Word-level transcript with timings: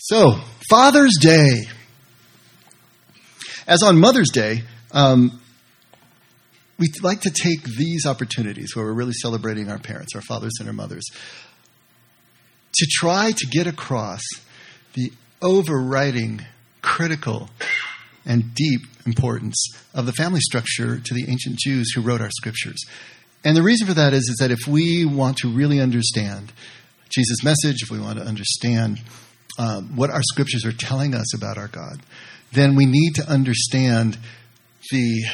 So, 0.00 0.38
Father's 0.70 1.16
Day. 1.20 1.64
As 3.66 3.82
on 3.82 3.98
Mother's 3.98 4.30
Day, 4.30 4.62
um, 4.92 5.40
we 6.78 6.86
like 7.02 7.22
to 7.22 7.30
take 7.30 7.64
these 7.64 8.06
opportunities 8.06 8.76
where 8.76 8.84
we're 8.84 8.92
really 8.92 9.12
celebrating 9.12 9.68
our 9.68 9.80
parents, 9.80 10.14
our 10.14 10.20
fathers 10.20 10.52
and 10.60 10.68
our 10.68 10.72
mothers, 10.72 11.04
to 12.74 12.86
try 12.88 13.32
to 13.32 13.46
get 13.46 13.66
across 13.66 14.22
the 14.94 15.10
overriding, 15.42 16.42
critical, 16.80 17.50
and 18.24 18.54
deep 18.54 18.82
importance 19.04 19.66
of 19.94 20.06
the 20.06 20.12
family 20.12 20.40
structure 20.40 21.00
to 21.00 21.12
the 21.12 21.28
ancient 21.28 21.58
Jews 21.58 21.90
who 21.92 22.02
wrote 22.02 22.20
our 22.20 22.30
scriptures. 22.30 22.84
And 23.42 23.56
the 23.56 23.64
reason 23.64 23.88
for 23.88 23.94
that 23.94 24.12
is, 24.12 24.28
is 24.28 24.36
that 24.38 24.52
if 24.52 24.68
we 24.68 25.04
want 25.04 25.38
to 25.38 25.48
really 25.48 25.80
understand 25.80 26.52
Jesus' 27.10 27.42
message, 27.42 27.82
if 27.82 27.90
we 27.90 27.98
want 27.98 28.20
to 28.20 28.24
understand 28.24 29.00
um, 29.58 29.96
what 29.96 30.10
our 30.10 30.22
scriptures 30.22 30.64
are 30.64 30.72
telling 30.72 31.14
us 31.14 31.34
about 31.34 31.58
our 31.58 31.68
God, 31.68 32.00
then 32.52 32.76
we 32.76 32.86
need 32.86 33.14
to 33.16 33.28
understand 33.28 34.18
the 34.90 35.24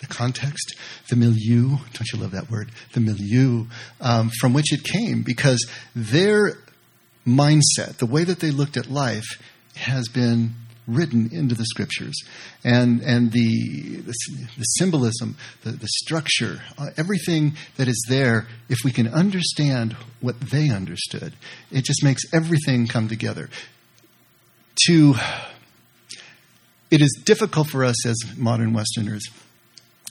the 0.00 0.14
context, 0.14 0.76
the 1.08 1.16
milieu. 1.16 1.78
Don't 1.92 2.12
you 2.12 2.18
love 2.18 2.32
that 2.32 2.50
word? 2.50 2.70
The 2.92 3.00
milieu 3.00 3.64
um, 4.00 4.30
from 4.38 4.52
which 4.52 4.72
it 4.72 4.84
came, 4.84 5.22
because 5.22 5.66
their 5.96 6.58
mindset, 7.26 7.96
the 7.96 8.06
way 8.06 8.24
that 8.24 8.40
they 8.40 8.50
looked 8.50 8.76
at 8.76 8.90
life, 8.90 9.40
has 9.76 10.08
been 10.08 10.54
written 10.86 11.30
into 11.32 11.54
the 11.54 11.64
scriptures, 11.64 12.14
and 12.62 13.00
and 13.02 13.32
the 13.32 13.96
the, 14.02 14.14
the 14.58 14.64
symbolism, 14.64 15.36
the, 15.62 15.70
the 15.70 15.88
structure, 15.88 16.62
uh, 16.78 16.90
everything 16.96 17.54
that 17.76 17.88
is 17.88 18.04
there. 18.08 18.46
If 18.68 18.78
we 18.84 18.92
can 18.92 19.08
understand 19.08 19.96
what 20.20 20.40
they 20.40 20.70
understood, 20.70 21.34
it 21.70 21.84
just 21.84 22.02
makes 22.02 22.22
everything 22.32 22.86
come 22.86 23.08
together. 23.08 23.48
To 24.86 25.14
it 26.90 27.00
is 27.00 27.20
difficult 27.24 27.68
for 27.68 27.84
us 27.84 28.06
as 28.06 28.16
modern 28.36 28.72
Westerners 28.72 29.24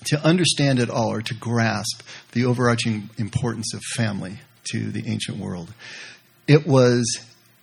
to 0.05 0.19
understand 0.25 0.79
it 0.79 0.89
all 0.89 1.11
or 1.13 1.21
to 1.21 1.33
grasp 1.33 2.01
the 2.33 2.45
overarching 2.45 3.09
importance 3.17 3.73
of 3.73 3.81
family 3.95 4.39
to 4.71 4.91
the 4.91 5.07
ancient 5.07 5.37
world. 5.37 5.73
It 6.47 6.67
was 6.67 7.05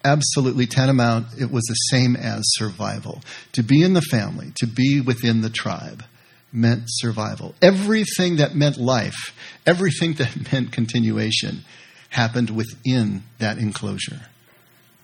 absolutely 0.04 0.66
tantamount, 0.66 1.26
it 1.38 1.50
was 1.50 1.64
the 1.64 1.74
same 1.74 2.16
as 2.16 2.42
survival. 2.44 3.22
To 3.52 3.62
be 3.62 3.82
in 3.82 3.94
the 3.94 4.02
family, 4.02 4.52
to 4.56 4.66
be 4.66 5.00
within 5.00 5.40
the 5.42 5.50
tribe, 5.50 6.04
meant 6.52 6.84
survival. 6.86 7.54
Everything 7.62 8.36
that 8.36 8.54
meant 8.54 8.76
life, 8.76 9.34
everything 9.66 10.14
that 10.14 10.52
meant 10.52 10.72
continuation, 10.72 11.64
happened 12.10 12.50
within 12.50 13.22
that 13.38 13.58
enclosure, 13.58 14.22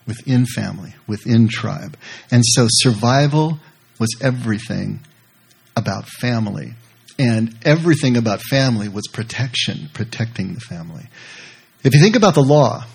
within 0.05 0.45
family, 0.45 0.93
within 1.07 1.47
tribe. 1.47 1.97
And 2.31 2.43
so 2.45 2.67
survival 2.69 3.59
was 3.99 4.09
everything 4.21 4.99
about 5.75 6.07
family. 6.07 6.73
And 7.19 7.55
everything 7.63 8.15
about 8.15 8.41
family 8.41 8.89
was 8.89 9.07
protection, 9.07 9.89
protecting 9.93 10.53
the 10.53 10.59
family. 10.59 11.07
If 11.83 11.95
you 11.95 12.01
think 12.01 12.15
about 12.15 12.35
the 12.35 12.43
law, 12.43 12.85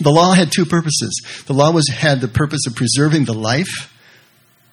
the 0.00 0.10
law 0.10 0.32
had 0.32 0.50
two 0.50 0.64
purposes. 0.64 1.44
The 1.46 1.52
law 1.52 1.70
was, 1.70 1.88
had 1.88 2.20
the 2.20 2.28
purpose 2.28 2.66
of 2.66 2.74
preserving 2.74 3.24
the 3.24 3.34
life 3.34 3.94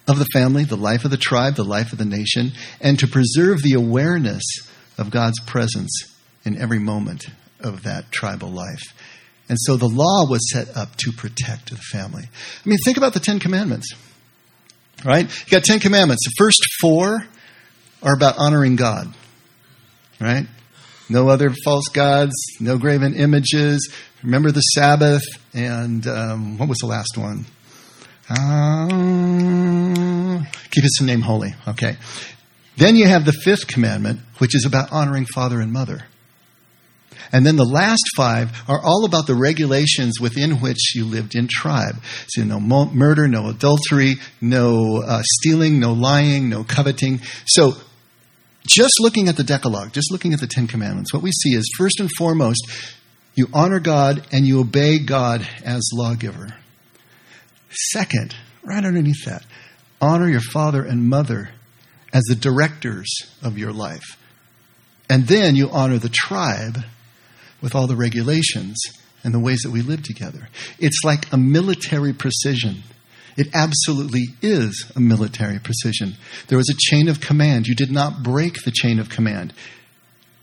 of 0.08 0.18
the 0.18 0.26
family, 0.32 0.64
the 0.64 0.76
life 0.76 1.04
of 1.04 1.10
the 1.10 1.18
tribe, 1.18 1.54
the 1.54 1.64
life 1.64 1.92
of 1.92 1.98
the 1.98 2.04
nation, 2.04 2.52
and 2.80 2.98
to 2.98 3.06
preserve 3.06 3.62
the 3.62 3.74
awareness 3.74 4.42
of 4.96 5.10
God's 5.10 5.38
presence 5.40 5.90
in 6.44 6.60
every 6.60 6.78
moment 6.78 7.26
of 7.60 7.82
that 7.82 8.10
tribal 8.10 8.48
life. 8.48 8.82
And 9.48 9.58
so 9.60 9.76
the 9.76 9.88
law 9.88 10.28
was 10.28 10.50
set 10.50 10.76
up 10.76 10.96
to 10.96 11.12
protect 11.12 11.70
the 11.70 11.76
family. 11.76 12.24
I 12.24 12.68
mean, 12.68 12.78
think 12.84 12.96
about 12.96 13.14
the 13.14 13.20
Ten 13.20 13.38
Commandments, 13.38 13.94
right? 15.04 15.24
You 15.24 15.50
got 15.50 15.64
Ten 15.64 15.80
Commandments. 15.80 16.24
The 16.24 16.34
first 16.38 16.60
four 16.80 17.26
are 18.02 18.14
about 18.14 18.38
honoring 18.38 18.76
God, 18.76 19.12
right? 20.20 20.46
No 21.08 21.28
other 21.28 21.50
false 21.64 21.88
gods, 21.88 22.34
no 22.60 22.76
graven 22.76 23.14
images. 23.14 23.90
Remember 24.22 24.50
the 24.50 24.60
Sabbath, 24.60 25.22
and 25.54 26.06
um, 26.06 26.58
what 26.58 26.68
was 26.68 26.78
the 26.78 26.86
last 26.86 27.16
one? 27.16 27.46
Uh, 28.28 28.88
keep 30.70 30.82
his 30.82 31.00
name 31.02 31.20
holy. 31.20 31.54
Okay. 31.66 31.96
Then 32.76 32.96
you 32.96 33.06
have 33.06 33.24
the 33.24 33.32
fifth 33.32 33.66
commandment, 33.66 34.20
which 34.38 34.54
is 34.54 34.64
about 34.64 34.92
honoring 34.92 35.26
father 35.26 35.60
and 35.60 35.72
mother. 35.72 36.04
And 37.32 37.44
then 37.44 37.56
the 37.56 37.64
last 37.64 38.04
five 38.16 38.50
are 38.68 38.80
all 38.82 39.04
about 39.04 39.26
the 39.26 39.34
regulations 39.34 40.20
within 40.20 40.60
which 40.60 40.94
you 40.94 41.04
lived 41.04 41.34
in 41.34 41.48
tribe. 41.50 41.96
So, 42.28 42.42
no 42.42 42.58
murder, 42.60 43.28
no 43.28 43.48
adultery, 43.48 44.16
no 44.40 45.02
uh, 45.02 45.22
stealing, 45.24 45.78
no 45.78 45.92
lying, 45.92 46.48
no 46.48 46.64
coveting. 46.64 47.20
So, 47.46 47.74
just 48.66 49.00
looking 49.00 49.28
at 49.28 49.36
the 49.36 49.44
Decalogue, 49.44 49.92
just 49.92 50.10
looking 50.12 50.32
at 50.32 50.40
the 50.40 50.46
Ten 50.46 50.66
Commandments, 50.66 51.12
what 51.12 51.22
we 51.22 51.32
see 51.32 51.50
is 51.50 51.70
first 51.76 52.00
and 52.00 52.10
foremost, 52.16 52.60
you 53.38 53.46
honor 53.54 53.80
God 53.80 54.26
and 54.32 54.44
you 54.44 54.60
obey 54.60 54.98
God 54.98 55.48
as 55.64 55.88
lawgiver. 55.94 56.54
Second, 57.70 58.34
right 58.64 58.84
underneath 58.84 59.24
that, 59.24 59.44
honor 60.00 60.28
your 60.28 60.40
father 60.40 60.82
and 60.82 61.08
mother 61.08 61.50
as 62.12 62.24
the 62.24 62.34
directors 62.34 63.08
of 63.42 63.56
your 63.56 63.72
life. 63.72 64.18
And 65.08 65.26
then 65.26 65.56
you 65.56 65.70
honor 65.70 65.98
the 65.98 66.08
tribe 66.08 66.78
with 67.62 67.74
all 67.74 67.86
the 67.86 67.96
regulations 67.96 68.76
and 69.24 69.32
the 69.32 69.40
ways 69.40 69.60
that 69.62 69.70
we 69.70 69.82
live 69.82 70.02
together. 70.02 70.48
It's 70.78 71.02
like 71.04 71.32
a 71.32 71.36
military 71.36 72.12
precision. 72.12 72.82
It 73.36 73.48
absolutely 73.54 74.24
is 74.42 74.90
a 74.96 75.00
military 75.00 75.60
precision. 75.60 76.14
There 76.48 76.58
was 76.58 76.68
a 76.68 76.90
chain 76.90 77.08
of 77.08 77.20
command. 77.20 77.66
You 77.66 77.74
did 77.74 77.92
not 77.92 78.22
break 78.22 78.64
the 78.64 78.72
chain 78.72 78.98
of 78.98 79.08
command. 79.08 79.52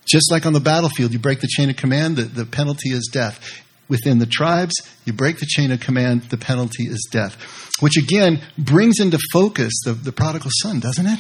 Just 0.05 0.31
like 0.31 0.45
on 0.45 0.53
the 0.53 0.59
battlefield, 0.59 1.13
you 1.13 1.19
break 1.19 1.41
the 1.41 1.47
chain 1.47 1.69
of 1.69 1.75
command, 1.75 2.17
the, 2.17 2.23
the 2.23 2.45
penalty 2.45 2.89
is 2.89 3.09
death. 3.11 3.63
Within 3.87 4.19
the 4.19 4.25
tribes, 4.25 4.73
you 5.05 5.13
break 5.13 5.39
the 5.39 5.45
chain 5.45 5.71
of 5.71 5.79
command, 5.79 6.23
the 6.23 6.37
penalty 6.37 6.83
is 6.83 7.07
death. 7.11 7.37
Which 7.79 7.97
again 7.97 8.41
brings 8.57 8.99
into 8.99 9.19
focus 9.31 9.73
the, 9.83 9.93
the 9.93 10.11
prodigal 10.11 10.51
son, 10.61 10.79
doesn't 10.79 11.05
it? 11.05 11.19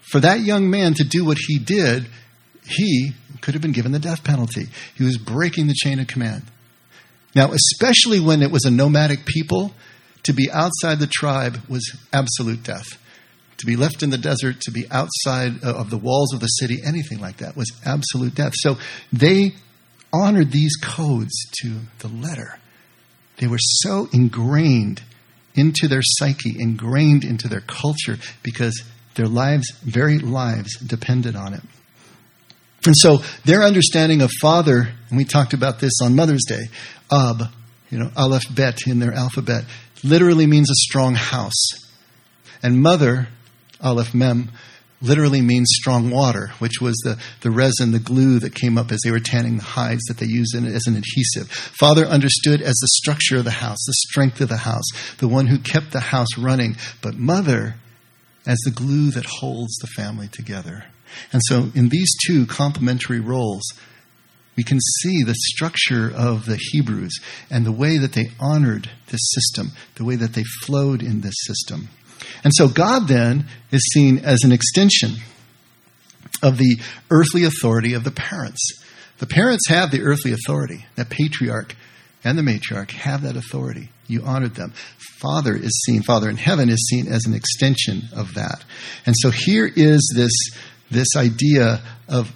For 0.00 0.20
that 0.20 0.40
young 0.40 0.70
man 0.70 0.94
to 0.94 1.04
do 1.04 1.24
what 1.24 1.38
he 1.46 1.58
did, 1.58 2.06
he 2.64 3.12
could 3.40 3.54
have 3.54 3.62
been 3.62 3.72
given 3.72 3.92
the 3.92 3.98
death 3.98 4.24
penalty. 4.24 4.66
He 4.94 5.04
was 5.04 5.18
breaking 5.18 5.66
the 5.66 5.74
chain 5.74 5.98
of 5.98 6.06
command. 6.06 6.44
Now, 7.34 7.52
especially 7.52 8.20
when 8.20 8.42
it 8.42 8.50
was 8.50 8.64
a 8.64 8.70
nomadic 8.70 9.24
people, 9.24 9.74
to 10.24 10.32
be 10.32 10.50
outside 10.50 10.98
the 10.98 11.06
tribe 11.06 11.60
was 11.68 11.96
absolute 12.12 12.62
death. 12.62 12.86
To 13.62 13.66
be 13.66 13.76
left 13.76 14.02
in 14.02 14.10
the 14.10 14.18
desert, 14.18 14.60
to 14.62 14.72
be 14.72 14.86
outside 14.90 15.62
uh, 15.62 15.72
of 15.72 15.88
the 15.88 15.96
walls 15.96 16.34
of 16.34 16.40
the 16.40 16.48
city, 16.48 16.80
anything 16.84 17.20
like 17.20 17.36
that 17.36 17.56
was 17.56 17.70
absolute 17.86 18.34
death. 18.34 18.54
So 18.56 18.76
they 19.12 19.52
honored 20.12 20.50
these 20.50 20.74
codes 20.82 21.32
to 21.62 21.76
the 22.00 22.08
letter. 22.08 22.58
They 23.36 23.46
were 23.46 23.60
so 23.60 24.08
ingrained 24.12 25.04
into 25.54 25.86
their 25.86 26.00
psyche, 26.02 26.56
ingrained 26.58 27.22
into 27.22 27.46
their 27.46 27.60
culture, 27.60 28.18
because 28.42 28.82
their 29.14 29.28
lives, 29.28 29.70
very 29.84 30.18
lives, 30.18 30.76
depended 30.78 31.36
on 31.36 31.54
it. 31.54 31.62
And 32.84 32.96
so 32.96 33.18
their 33.44 33.62
understanding 33.62 34.22
of 34.22 34.32
father, 34.40 34.88
and 35.08 35.16
we 35.16 35.24
talked 35.24 35.54
about 35.54 35.78
this 35.78 35.92
on 36.02 36.16
Mother's 36.16 36.44
Day, 36.48 36.64
Ab, 37.12 37.42
you 37.90 37.98
know, 38.00 38.10
Aleph 38.16 38.52
Bet 38.52 38.88
in 38.88 38.98
their 38.98 39.12
alphabet, 39.12 39.66
literally 40.02 40.48
means 40.48 40.68
a 40.68 40.74
strong 40.74 41.14
house. 41.14 41.68
And 42.60 42.82
mother, 42.82 43.28
Aleph 43.82 44.14
Mem, 44.14 44.50
literally 45.02 45.42
means 45.42 45.68
strong 45.72 46.10
water, 46.10 46.52
which 46.58 46.80
was 46.80 46.96
the, 47.04 47.18
the 47.40 47.50
resin, 47.50 47.90
the 47.90 47.98
glue 47.98 48.38
that 48.38 48.54
came 48.54 48.78
up 48.78 48.92
as 48.92 49.00
they 49.04 49.10
were 49.10 49.20
tanning 49.20 49.56
the 49.56 49.62
hides 49.62 50.02
that 50.04 50.18
they 50.18 50.26
used 50.26 50.54
in, 50.54 50.64
as 50.64 50.86
an 50.86 50.96
adhesive. 50.96 51.50
Father 51.50 52.06
understood 52.06 52.62
as 52.62 52.76
the 52.76 52.88
structure 53.02 53.38
of 53.38 53.44
the 53.44 53.50
house, 53.50 53.84
the 53.84 53.94
strength 54.08 54.40
of 54.40 54.48
the 54.48 54.58
house, 54.58 54.84
the 55.18 55.28
one 55.28 55.48
who 55.48 55.58
kept 55.58 55.90
the 55.90 56.00
house 56.00 56.38
running. 56.38 56.76
But 57.02 57.16
mother 57.16 57.74
as 58.46 58.58
the 58.64 58.70
glue 58.70 59.10
that 59.10 59.26
holds 59.26 59.76
the 59.76 59.88
family 59.88 60.28
together. 60.28 60.84
And 61.32 61.42
so, 61.44 61.70
in 61.74 61.88
these 61.88 62.10
two 62.26 62.46
complementary 62.46 63.20
roles, 63.20 63.62
we 64.56 64.64
can 64.64 64.78
see 64.80 65.22
the 65.22 65.34
structure 65.34 66.10
of 66.14 66.46
the 66.46 66.58
Hebrews 66.72 67.18
and 67.50 67.64
the 67.64 67.72
way 67.72 67.98
that 67.98 68.12
they 68.12 68.30
honored 68.38 68.90
this 69.08 69.20
system, 69.34 69.72
the 69.96 70.04
way 70.04 70.16
that 70.16 70.34
they 70.34 70.44
flowed 70.64 71.02
in 71.02 71.20
this 71.20 71.34
system. 71.44 71.88
And 72.44 72.52
so 72.54 72.68
God 72.68 73.08
then 73.08 73.46
is 73.70 73.82
seen 73.92 74.18
as 74.18 74.40
an 74.44 74.52
extension 74.52 75.12
of 76.42 76.58
the 76.58 76.78
earthly 77.10 77.44
authority 77.44 77.94
of 77.94 78.04
the 78.04 78.10
parents. 78.10 78.60
The 79.18 79.26
parents 79.26 79.68
have 79.68 79.90
the 79.90 80.02
earthly 80.02 80.32
authority. 80.32 80.84
That 80.96 81.10
patriarch 81.10 81.76
and 82.24 82.36
the 82.36 82.42
matriarch 82.42 82.90
have 82.90 83.22
that 83.22 83.36
authority. 83.36 83.90
You 84.06 84.22
honored 84.22 84.54
them. 84.54 84.72
Father 85.20 85.54
is 85.54 85.82
seen, 85.86 86.02
Father 86.02 86.28
in 86.28 86.36
heaven 86.36 86.68
is 86.68 86.88
seen 86.90 87.06
as 87.06 87.24
an 87.26 87.34
extension 87.34 88.02
of 88.12 88.34
that. 88.34 88.64
And 89.06 89.14
so 89.16 89.30
here 89.30 89.70
is 89.74 90.12
this, 90.16 90.32
this 90.90 91.08
idea 91.16 91.80
of 92.08 92.32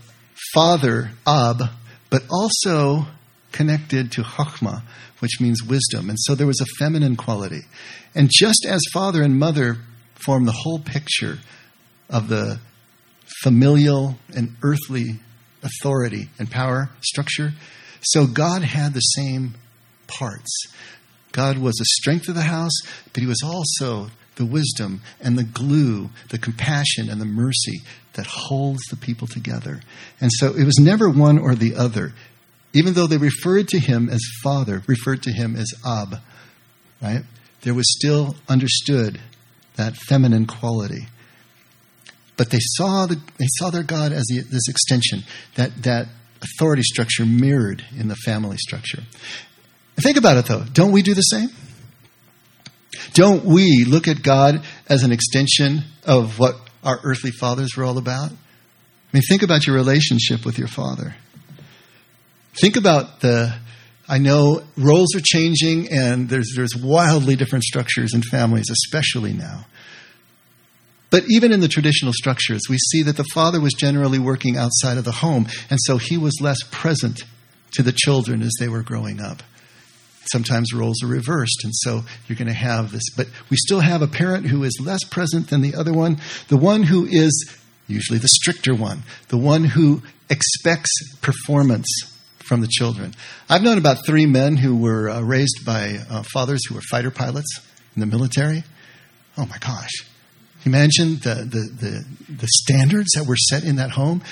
Father, 0.55 1.11
Ab, 1.27 1.63
but 2.11 2.23
also 2.31 3.07
connected 3.57 4.13
to 4.13 4.23
chokmah, 4.23 4.83
which 5.21 5.41
means 5.41 5.63
wisdom. 5.63 6.11
And 6.11 6.19
so 6.21 6.35
there 6.35 6.47
was 6.47 6.61
a 6.61 6.67
feminine 6.79 7.17
quality. 7.17 7.63
And 8.15 8.31
just 8.31 8.67
as 8.69 8.81
father 8.93 9.23
and 9.23 9.39
mother 9.39 9.79
form 10.15 10.45
the 10.45 10.53
whole 10.53 10.79
picture 10.79 11.39
of 12.11 12.29
the 12.29 12.61
familial 13.43 14.17
and 14.35 14.57
earthly 14.63 15.21
authority 15.63 16.29
and 16.39 16.51
power 16.51 16.91
structure, 17.01 17.53
so 18.03 18.27
God 18.27 18.63
had 18.63 18.95
the 18.95 19.01
same 19.01 19.55
parts. 20.07 20.67
God 21.33 21.59
was 21.59 21.75
the 21.77 21.85
strength 22.01 22.29
of 22.29 22.35
the 22.35 22.43
house, 22.43 22.79
but 23.13 23.23
he 23.23 23.27
was 23.27 23.43
also 23.45 24.11
the 24.37 24.47
wisdom 24.47 25.01
and 25.21 25.37
the 25.37 25.45
glue, 25.45 26.11
the 26.29 26.39
compassion 26.39 27.09
and 27.11 27.21
the 27.21 27.27
mercy 27.27 27.83
that 28.15 28.27
holds 28.27 28.83
the 28.91 28.97
people 28.97 29.27
together. 29.27 29.81
And 30.21 30.31
so 30.33 30.55
it 30.55 30.65
was 30.65 30.79
never 30.79 31.09
one 31.09 31.39
or 31.39 31.55
the 31.55 31.75
other. 31.75 32.13
Even 32.73 32.95
though 32.95 33.07
they 33.07 33.17
referred 33.17 33.69
to 33.69 33.79
him 33.79 34.09
as 34.09 34.21
father, 34.43 34.83
referred 34.87 35.23
to 35.23 35.33
him 35.33 35.57
as 35.57 35.73
Ab, 35.85 36.17
right? 37.03 37.23
There 37.63 37.75
was 37.75 37.91
still 37.97 38.37
understood 38.49 39.21
that 39.77 39.97
feminine 39.97 40.47
quality. 40.47 41.07
But 42.37 42.51
they 42.51 42.59
saw, 42.61 43.07
the, 43.07 43.17
they 43.39 43.47
saw 43.59 43.71
their 43.71 43.83
God 43.83 44.13
as 44.13 44.27
the, 44.27 44.41
this 44.41 44.69
extension, 44.69 45.23
that, 45.55 45.83
that 45.85 46.09
authority 46.43 46.83
structure 46.83 47.25
mirrored 47.25 47.85
in 47.99 48.09
the 48.09 48.17
family 48.17 48.57
structure. 48.59 49.03
Think 50.03 50.19
about 50.19 50.37
it 50.37 50.47
though. 50.47 50.65
Don't 50.73 50.93
we 50.93 51.03
do 51.03 51.15
the 51.15 51.23
same? 51.23 51.49
Don't 53.15 53.45
we 53.45 53.85
look 53.87 54.09
at 54.09 54.23
God 54.23 54.63
as 54.89 55.03
an 55.03 55.13
extension 55.13 55.85
of 56.05 56.39
what 56.39 56.57
our 56.85 57.01
earthly 57.03 57.31
fathers 57.31 57.77
were 57.77 57.85
all 57.85 57.99
about? 57.99 58.31
I 58.31 58.37
mean, 59.13 59.23
think 59.23 59.43
about 59.43 59.67
your 59.67 59.75
relationship 59.75 60.45
with 60.45 60.59
your 60.59 60.69
father. 60.69 61.17
Think 62.61 62.77
about 62.77 63.21
the, 63.21 63.55
I 64.09 64.19
know 64.19 64.63
roles 64.79 65.15
are 65.15 65.21
changing 65.23 65.93
and 65.93 66.29
there's, 66.29 66.55
there's 66.57 66.75
wildly 66.75 67.37
different 67.37 67.65
structures 67.65 68.15
in 68.15 68.23
families, 68.23 68.71
especially 68.71 69.35
now. 69.35 69.67
But 71.11 71.25
even 71.29 71.53
in 71.53 71.61
the 71.61 71.69
traditional 71.69 72.13
structures, 72.13 72.63
we 72.69 72.79
see 72.79 73.03
that 73.03 73.17
the 73.17 73.27
father 73.33 73.61
was 73.61 73.75
generally 73.75 74.19
working 74.19 74.57
outside 74.57 74.99
of 74.99 75.05
the 75.05 75.13
home, 75.13 75.47
and 75.71 75.79
so 75.83 75.99
he 75.99 76.19
was 76.19 76.41
less 76.41 76.59
present 76.71 77.23
to 77.73 77.83
the 77.83 77.93
children 77.93 78.43
as 78.43 78.53
they 78.59 78.69
were 78.69 78.83
growing 78.83 79.21
up. 79.21 79.43
Sometimes 80.25 80.75
roles 80.75 81.03
are 81.05 81.09
reversed, 81.09 81.61
and 81.63 81.73
so 81.75 82.03
you're 82.27 82.37
going 82.37 82.49
to 82.49 82.55
have 82.55 82.91
this. 82.91 83.05
But 83.17 83.29
we 83.51 83.57
still 83.57 83.79
have 83.79 84.03
a 84.03 84.09
parent 84.09 84.47
who 84.47 84.65
is 84.65 84.81
less 84.83 85.05
present 85.05 85.49
than 85.49 85.61
the 85.61 85.77
other 85.77 85.93
one, 85.93 86.21
the 86.49 86.57
one 86.57 86.83
who 86.83 87.07
is 87.07 87.57
usually 87.87 88.19
the 88.19 88.29
stricter 88.29 88.75
one, 88.75 89.05
the 89.29 89.39
one 89.39 89.63
who 89.63 90.03
expects 90.29 90.91
performance 91.21 91.87
from 92.47 92.61
the 92.61 92.69
children. 92.69 93.15
I've 93.49 93.63
known 93.63 93.79
about 93.79 94.05
three 94.07 94.27
men 94.27 94.57
who 94.57 94.77
were 94.77 95.11
uh, 95.11 95.21
raised 95.21 95.65
by 95.65 95.99
uh, 96.11 96.23
fathers 96.33 96.65
who 96.67 96.75
were 96.75 96.81
fighter 96.83 97.11
pilots 97.11 97.61
in 97.95 98.01
the 98.01 98.07
military. 98.07 98.65
Oh 99.37 99.47
my 99.47 99.59
gosh. 99.59 99.93
Imagine 100.65 101.17
the, 101.17 101.47
the, 101.49 101.69
the, 101.81 102.05
the 102.33 102.49
standards 102.49 103.13
that 103.15 103.25
were 103.25 103.37
set 103.37 103.65
in 103.65 103.77
that 103.77 103.91
home. 103.91 104.23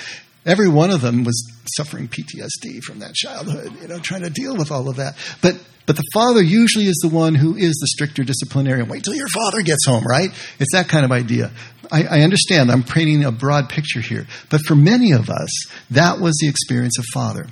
Every 0.45 0.67
one 0.67 0.91
of 0.91 1.01
them 1.01 1.23
was 1.23 1.51
suffering 1.75 2.07
PTSD 2.07 2.81
from 2.83 2.99
that 2.99 3.13
childhood, 3.13 3.71
you 3.81 3.87
know, 3.87 3.99
trying 3.99 4.23
to 4.23 4.29
deal 4.29 4.55
with 4.55 4.71
all 4.71 4.89
of 4.89 4.97
that. 4.97 5.15
But 5.41 5.55
but 5.85 5.95
the 5.95 6.03
father 6.13 6.41
usually 6.41 6.85
is 6.85 6.99
the 7.03 7.09
one 7.09 7.35
who 7.35 7.55
is 7.55 7.75
the 7.75 7.87
stricter 7.87 8.23
disciplinarian. 8.23 8.87
Wait 8.87 9.03
till 9.03 9.13
your 9.13 9.27
father 9.27 9.61
gets 9.61 9.85
home, 9.85 10.03
right? 10.03 10.31
It's 10.59 10.71
that 10.71 10.87
kind 10.87 11.05
of 11.05 11.11
idea. 11.11 11.51
I, 11.91 12.03
I, 12.05 12.21
understand 12.21 12.71
I'm 12.71 12.81
painting 12.81 13.23
a 13.23 13.31
broad 13.31 13.69
picture 13.69 14.01
here. 14.01 14.25
But 14.49 14.61
for 14.61 14.75
many 14.75 15.11
of 15.11 15.29
us, 15.29 15.49
that 15.91 16.19
was 16.19 16.35
the 16.41 16.47
experience 16.47 16.97
of 16.97 17.05
father. 17.13 17.47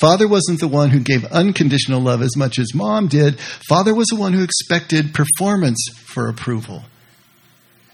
Father 0.00 0.26
wasn't 0.26 0.60
the 0.60 0.68
one 0.68 0.90
who 0.90 1.00
gave 1.00 1.24
unconditional 1.26 2.00
love 2.00 2.20
as 2.20 2.36
much 2.36 2.58
as 2.58 2.74
mom 2.74 3.06
did. 3.06 3.38
Father 3.40 3.94
was 3.94 4.08
the 4.08 4.16
one 4.16 4.32
who 4.32 4.42
expected 4.42 5.14
performance 5.14 5.86
for 6.06 6.28
approval. 6.28 6.82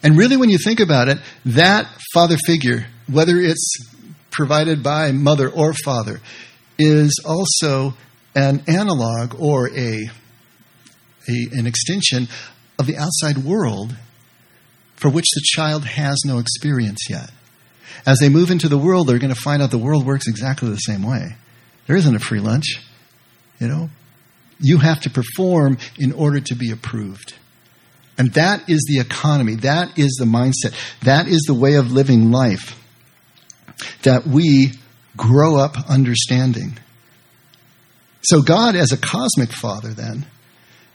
And 0.03 0.17
really, 0.17 0.37
when 0.37 0.49
you 0.49 0.59
think 0.59 0.81
about 0.81 1.09
it, 1.09 1.19
that 1.45 1.87
father 2.15 2.37
figure, 2.47 2.87
whether 3.07 3.37
it's 3.37 3.77
provided 4.31 4.83
by 4.83 5.13
mother 5.13 5.51
or 5.51 5.75
father, 5.75 6.21
is 6.79 7.23
also 7.27 7.95
an 8.35 8.63
analog 8.67 9.39
or 9.39 9.69
a, 9.69 10.09
a, 11.29 11.49
an 11.53 11.67
extension 11.67 12.29
of 12.79 12.87
the 12.87 12.97
outside 12.97 13.45
world 13.45 13.95
for 14.97 15.11
which 15.11 15.27
the 15.35 15.43
child 15.45 15.85
has 15.85 16.17
no 16.25 16.39
experience 16.39 17.01
yet. 17.11 17.31
As 18.07 18.19
they 18.21 18.29
move 18.31 18.51
into 18.51 18.69
the 18.69 18.79
world, 18.79 19.09
they're 19.09 19.19
going 19.19 19.35
to 19.35 19.41
find 19.41 19.61
out 19.61 19.71
the 19.71 19.79
world 19.79 20.07
works 20.07 20.29
exactly 20.29 20.71
the 20.71 20.77
same 20.77 21.03
way. 21.03 21.37
There 21.91 21.97
isn't 21.97 22.15
a 22.15 22.21
free 22.21 22.39
lunch, 22.39 22.81
you 23.59 23.67
know. 23.67 23.91
You 24.61 24.79
have 24.79 25.01
to 25.01 25.11
perform 25.11 25.79
in 25.99 26.13
order 26.13 26.39
to 26.39 26.55
be 26.55 26.71
approved. 26.71 27.35
And 28.17 28.33
that 28.35 28.71
is 28.71 28.87
the 28.89 29.01
economy. 29.01 29.57
That 29.57 29.99
is 29.99 30.17
the 30.17 30.25
mindset. 30.25 30.73
That 31.03 31.27
is 31.27 31.41
the 31.49 31.55
way 31.55 31.75
of 31.75 31.91
living 31.91 32.31
life 32.31 32.81
that 34.03 34.25
we 34.25 34.75
grow 35.17 35.57
up 35.57 35.75
understanding. 35.89 36.79
So, 38.23 38.41
God, 38.41 38.77
as 38.77 38.93
a 38.93 38.97
cosmic 38.97 39.51
father, 39.51 39.89
then, 39.89 40.27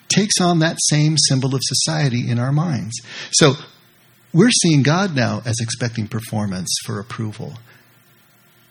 takes 0.08 0.40
on 0.40 0.60
that 0.60 0.78
same 0.80 1.18
symbol 1.18 1.56
of 1.56 1.62
society 1.62 2.30
in 2.30 2.40
our 2.40 2.54
minds. 2.54 3.02
So, 3.32 3.56
we're 4.34 4.50
seeing 4.50 4.82
God 4.82 5.14
now 5.14 5.42
as 5.46 5.58
expecting 5.60 6.08
performance 6.08 6.74
for 6.86 7.02
approval. 7.02 7.56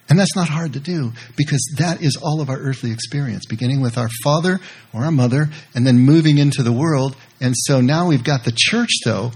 And 0.08 0.18
that's 0.18 0.36
not 0.36 0.48
hard 0.48 0.74
to 0.74 0.80
do 0.80 1.12
because 1.36 1.64
that 1.78 2.02
is 2.02 2.16
all 2.16 2.40
of 2.40 2.50
our 2.50 2.58
earthly 2.58 2.90
experience, 2.90 3.46
beginning 3.46 3.80
with 3.80 3.96
our 3.96 4.10
father 4.22 4.60
or 4.92 5.04
our 5.04 5.10
mother 5.10 5.48
and 5.74 5.86
then 5.86 5.98
moving 5.98 6.38
into 6.38 6.62
the 6.62 6.72
world. 6.72 7.16
And 7.40 7.54
so 7.56 7.80
now 7.80 8.08
we've 8.08 8.24
got 8.24 8.44
the 8.44 8.52
church, 8.54 8.90
though, 9.04 9.32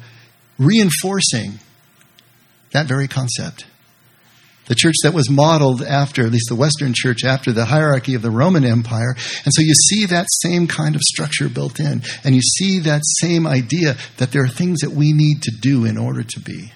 reinforcing 0.59 1.61
that 2.73 2.87
very 2.87 3.09
concept 3.09 3.65
the 4.69 4.75
church 4.75 4.97
that 5.03 5.15
was 5.15 5.31
modeled 5.31 5.83
after, 5.83 6.25
at 6.25 6.31
least 6.31 6.51
the 6.51 6.55
Western 6.55 6.93
church, 6.95 7.25
after 7.25 7.53
the 7.53 7.65
hierarchy 7.65 8.15
of 8.15 8.23
the 8.23 8.31
Roman 8.31 8.65
Empire. 8.65 9.17
And 9.45 9.53
so 9.53 9.63
you 9.63 9.75
see 9.75 10.07
that 10.07 10.27
same 10.29 10.67
kind 10.67 10.95
of 10.95 11.01
structure 11.01 11.49
built 11.49 11.81
in, 11.81 12.03
and 12.23 12.35
you 12.35 12.43
see 12.43 12.79
that 12.81 13.03
same 13.05 13.47
idea 13.47 13.97
that 14.19 14.31
there 14.31 14.45
are 14.45 14.49
things 14.49 14.81
that 14.81 14.91
we 14.91 15.13
need 15.13 15.43
to 15.43 15.51
do 15.51 15.87
in 15.87 15.97
order 15.97 16.23
to 16.23 16.41
be 16.41 16.73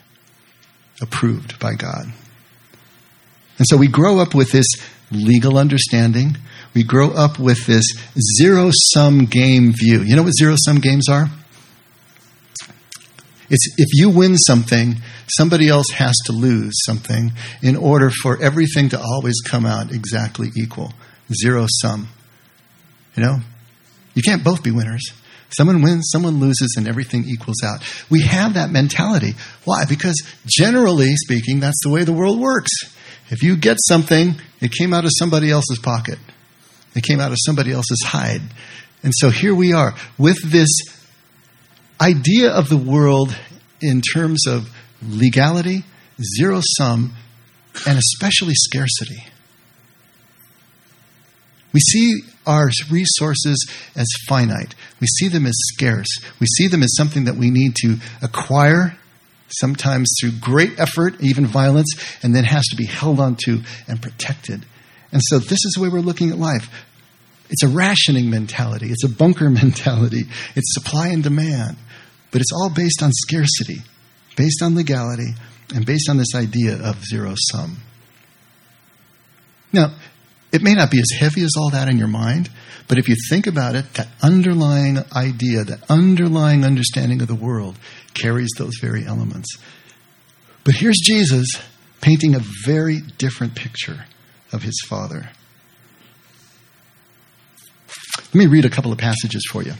approved 1.00 1.58
by 1.58 1.74
God. 1.74 2.06
And 3.62 3.66
so 3.68 3.76
we 3.76 3.86
grow 3.86 4.18
up 4.18 4.34
with 4.34 4.50
this 4.50 4.66
legal 5.12 5.56
understanding. 5.56 6.36
We 6.74 6.82
grow 6.82 7.12
up 7.12 7.38
with 7.38 7.64
this 7.64 7.84
zero 8.36 8.72
sum 8.92 9.26
game 9.26 9.72
view. 9.72 10.00
You 10.00 10.16
know 10.16 10.24
what 10.24 10.32
zero 10.36 10.56
sum 10.58 10.80
games 10.80 11.08
are? 11.08 11.26
It's 13.48 13.64
if 13.78 13.86
you 13.92 14.10
win 14.10 14.36
something, 14.36 14.96
somebody 15.28 15.68
else 15.68 15.90
has 15.90 16.16
to 16.24 16.32
lose 16.32 16.72
something 16.84 17.30
in 17.62 17.76
order 17.76 18.10
for 18.10 18.36
everything 18.42 18.88
to 18.88 19.00
always 19.00 19.40
come 19.46 19.64
out 19.64 19.92
exactly 19.92 20.48
equal. 20.56 20.92
Zero 21.32 21.66
sum. 21.68 22.08
You 23.14 23.22
know? 23.22 23.36
You 24.14 24.22
can't 24.24 24.42
both 24.42 24.64
be 24.64 24.72
winners. 24.72 25.12
Someone 25.50 25.82
wins, 25.82 26.08
someone 26.10 26.40
loses, 26.40 26.74
and 26.76 26.88
everything 26.88 27.26
equals 27.28 27.62
out. 27.62 27.80
We 28.10 28.22
have 28.22 28.54
that 28.54 28.72
mentality. 28.72 29.34
Why? 29.64 29.84
Because 29.84 30.20
generally 30.46 31.14
speaking, 31.14 31.60
that's 31.60 31.80
the 31.84 31.90
way 31.90 32.02
the 32.02 32.12
world 32.12 32.40
works. 32.40 32.72
If 33.32 33.42
you 33.42 33.56
get 33.56 33.78
something, 33.88 34.34
it 34.60 34.72
came 34.72 34.92
out 34.92 35.04
of 35.04 35.10
somebody 35.18 35.50
else's 35.50 35.78
pocket, 35.78 36.18
it 36.94 37.02
came 37.02 37.18
out 37.18 37.32
of 37.32 37.38
somebody 37.40 37.72
else's 37.72 38.02
hide. 38.04 38.42
And 39.02 39.12
so 39.16 39.30
here 39.30 39.54
we 39.54 39.72
are 39.72 39.94
with 40.18 40.36
this 40.52 40.68
idea 41.98 42.50
of 42.50 42.68
the 42.68 42.76
world 42.76 43.34
in 43.80 44.02
terms 44.02 44.46
of 44.46 44.70
legality, 45.02 45.82
zero 46.38 46.60
sum, 46.76 47.14
and 47.86 47.98
especially 47.98 48.54
scarcity. 48.54 49.24
We 51.72 51.80
see 51.80 52.20
our 52.46 52.68
resources 52.90 53.66
as 53.96 54.06
finite. 54.28 54.74
We 55.00 55.06
see 55.06 55.28
them 55.28 55.46
as 55.46 55.54
scarce. 55.72 56.20
We 56.38 56.46
see 56.46 56.68
them 56.68 56.82
as 56.82 56.94
something 56.96 57.24
that 57.24 57.36
we 57.36 57.50
need 57.50 57.76
to 57.76 57.96
acquire, 58.20 58.94
sometimes 59.52 60.14
through 60.20 60.32
great 60.40 60.78
effort, 60.78 61.20
even 61.20 61.46
violence, 61.46 61.94
and 62.22 62.34
then 62.34 62.44
has 62.44 62.64
to 62.66 62.76
be 62.76 62.86
held 62.86 63.20
onto 63.20 63.62
and 63.86 64.00
protected. 64.00 64.64
And 65.12 65.20
so 65.24 65.38
this 65.38 65.64
is 65.64 65.74
the 65.76 65.82
way 65.82 65.88
we're 65.88 66.00
looking 66.00 66.30
at 66.30 66.38
life. 66.38 66.68
It's 67.50 67.62
a 67.62 67.68
rationing 67.68 68.30
mentality, 68.30 68.90
it's 68.90 69.04
a 69.04 69.08
bunker 69.08 69.50
mentality, 69.62 70.24
it's 70.56 70.74
supply 70.74 71.08
and 71.08 71.22
demand. 71.22 71.76
But 72.30 72.40
it's 72.40 72.52
all 72.52 72.70
based 72.70 73.02
on 73.02 73.10
scarcity, 73.12 73.82
based 74.36 74.62
on 74.62 74.74
legality, 74.74 75.34
and 75.74 75.84
based 75.84 76.08
on 76.08 76.16
this 76.16 76.34
idea 76.34 76.82
of 76.82 77.04
zero 77.04 77.34
sum. 77.36 77.76
Now, 79.72 79.94
it 80.52 80.62
may 80.62 80.74
not 80.74 80.90
be 80.90 81.00
as 81.00 81.18
heavy 81.18 81.42
as 81.42 81.52
all 81.58 81.70
that 81.70 81.88
in 81.88 81.96
your 81.96 82.08
mind, 82.08 82.50
but 82.86 82.98
if 82.98 83.08
you 83.08 83.16
think 83.30 83.46
about 83.46 83.74
it, 83.74 83.94
that 83.94 84.08
underlying 84.22 84.98
idea, 85.16 85.64
that 85.64 85.82
underlying 85.90 86.64
understanding 86.64 87.22
of 87.22 87.28
the 87.28 87.34
world 87.34 87.76
carries 88.14 88.50
those 88.58 88.76
very 88.80 89.06
elements. 89.06 89.56
But 90.64 90.74
here's 90.74 90.98
Jesus 91.02 91.46
painting 92.00 92.34
a 92.34 92.40
very 92.66 93.00
different 93.18 93.54
picture 93.54 94.04
of 94.52 94.62
his 94.62 94.78
Father. 94.86 95.30
Let 98.18 98.34
me 98.34 98.46
read 98.46 98.64
a 98.64 98.70
couple 98.70 98.92
of 98.92 98.98
passages 98.98 99.46
for 99.50 99.62
you. 99.62 99.72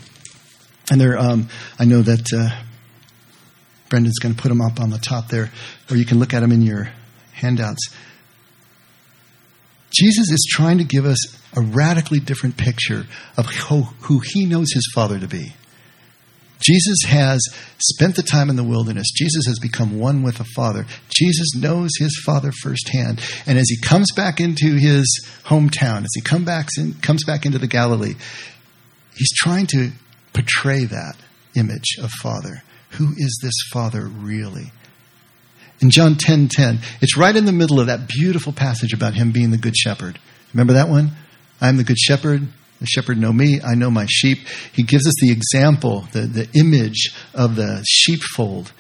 And 0.91 1.01
there, 1.01 1.19
um, 1.19 1.49
I 1.79 1.85
know 1.85 2.03
that 2.03 2.33
uh, 2.33 2.63
Brendan's 3.89 4.19
going 4.19 4.35
to 4.35 4.41
put 4.41 4.49
them 4.49 4.61
up 4.61 4.81
on 4.81 4.91
the 4.91 4.99
top 4.99 5.29
there, 5.29 5.51
or 5.91 5.97
you 5.97 6.05
can 6.05 6.19
look 6.19 6.33
at 6.33 6.41
them 6.41 6.53
in 6.53 6.63
your 6.63 6.91
handouts. 7.33 7.95
Jesus 9.95 10.31
is 10.31 10.47
trying 10.51 10.79
to 10.79 10.85
give 10.85 11.05
us 11.05 11.37
a 11.55 11.61
radically 11.61 12.21
different 12.21 12.57
picture 12.57 13.05
of 13.37 13.47
who, 13.47 13.83
who 14.01 14.21
he 14.21 14.47
knows 14.47 14.73
his 14.73 14.91
Father 14.95 15.19
to 15.19 15.29
be. 15.29 15.53
Jesus 16.63 16.99
has 17.09 17.41
spent 17.79 18.15
the 18.15 18.23
time 18.23 18.49
in 18.49 18.57
the 18.57 18.65
wilderness. 18.65 19.11
Jesus 19.13 19.47
has 19.47 19.59
become 19.59 19.99
one 19.99 20.23
with 20.23 20.39
the 20.39 20.47
Father. 20.55 20.87
Jesus 21.15 21.57
knows 21.57 21.91
his 21.99 22.23
Father 22.25 22.53
firsthand. 22.63 23.21
And 23.47 23.59
as 23.59 23.69
he 23.69 23.81
comes 23.81 24.13
back 24.13 24.41
into 24.41 24.77
his 24.77 25.29
hometown, 25.45 26.05
as 26.05 26.11
he 26.15 26.21
come 26.21 26.45
back 26.45 26.69
in, 26.79 26.95
comes 26.95 27.25
back 27.25 27.45
into 27.45 27.59
the 27.59 27.67
Galilee, 27.67 28.15
he's 29.17 29.33
trying 29.35 29.67
to 29.69 29.91
portray 30.33 30.85
that 30.85 31.17
image 31.57 31.97
of 32.01 32.11
Father. 32.23 32.63
Who 32.91 33.09
is 33.17 33.41
this 33.43 33.55
Father 33.73 34.07
really? 34.07 34.71
In 35.83 35.91
John 35.91 36.15
10:10, 36.15 36.49
10, 36.49 36.49
10, 36.49 36.79
it's 37.01 37.17
right 37.17 37.35
in 37.35 37.45
the 37.45 37.53
middle 37.53 37.81
of 37.81 37.89
that 37.89 38.07
beautiful 38.07 38.53
passage 38.53 38.93
about 38.93 39.15
him 39.15 39.33
being 39.33 39.51
the 39.51 39.59
good 39.59 39.77
shepherd. 39.77 40.19
Remember 40.55 40.75
that 40.75 40.89
one? 40.89 41.11
I 41.61 41.69
am 41.69 41.77
the 41.77 41.85
good 41.85 41.99
shepherd. 41.99 42.47
The 42.79 42.87
shepherd 42.87 43.19
know 43.19 43.33
me, 43.33 43.61
I 43.61 43.75
know 43.75 43.91
my 43.91 44.07
sheep. 44.09 44.39
He 44.73 44.85
gives 44.85 45.07
us 45.07 45.15
the 45.21 45.33
example, 45.33 46.07
the, 46.13 46.23
the 46.23 46.49
image 46.55 47.13
of 47.35 47.57
the 47.57 47.85
sheepfold, 47.89 48.73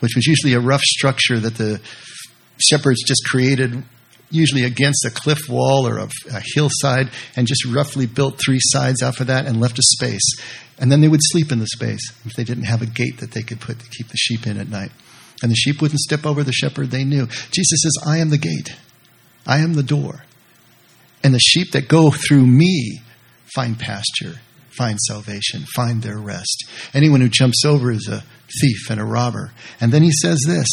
which 0.00 0.12
was 0.14 0.26
usually 0.26 0.52
a 0.52 0.60
rough 0.60 0.82
structure 0.82 1.38
that 1.38 1.56
the 1.56 1.80
shepherds 2.58 3.02
just 3.06 3.22
created, 3.26 3.82
usually 4.30 4.64
against 4.64 5.04
a 5.04 5.10
cliff 5.10 5.48
wall 5.48 5.86
or 5.86 5.98
a, 5.98 6.08
a 6.32 6.42
hillside, 6.54 7.10
and 7.36 7.46
just 7.46 7.64
roughly 7.66 8.06
built 8.06 8.40
three 8.42 8.60
sides 8.60 9.02
off 9.02 9.20
of 9.20 9.26
that 9.26 9.46
and 9.46 9.60
left 9.60 9.78
a 9.78 9.82
space. 9.82 10.34
And 10.78 10.90
then 10.90 11.00
they 11.00 11.08
would 11.08 11.20
sleep 11.22 11.52
in 11.52 11.60
the 11.60 11.66
space 11.66 12.12
if 12.24 12.32
they 12.34 12.44
didn't 12.44 12.64
have 12.64 12.82
a 12.82 12.86
gate 12.86 13.20
that 13.20 13.32
they 13.32 13.42
could 13.42 13.60
put 13.60 13.78
to 13.78 13.88
keep 13.88 14.08
the 14.08 14.16
sheep 14.16 14.46
in 14.46 14.58
at 14.58 14.68
night. 14.68 14.92
And 15.42 15.50
the 15.50 15.56
sheep 15.56 15.82
wouldn't 15.82 16.00
step 16.00 16.24
over 16.24 16.42
the 16.42 16.52
shepherd, 16.52 16.90
they 16.90 17.04
knew. 17.04 17.26
Jesus 17.26 17.82
says, 17.82 17.98
I 18.06 18.18
am 18.18 18.30
the 18.30 18.38
gate, 18.38 18.76
I 19.46 19.58
am 19.58 19.74
the 19.74 19.82
door. 19.82 20.24
And 21.24 21.34
the 21.34 21.40
sheep 21.40 21.72
that 21.72 21.88
go 21.88 22.10
through 22.10 22.46
me 22.46 23.00
find 23.54 23.78
pasture, 23.78 24.40
find 24.70 24.98
salvation, 24.98 25.64
find 25.74 26.02
their 26.02 26.18
rest. 26.18 26.64
Anyone 26.94 27.20
who 27.20 27.28
jumps 27.28 27.64
over 27.64 27.90
is 27.92 28.08
a 28.08 28.24
thief 28.60 28.90
and 28.90 29.00
a 29.00 29.04
robber. 29.04 29.52
And 29.80 29.92
then 29.92 30.02
he 30.02 30.10
says 30.10 30.40
this 30.46 30.68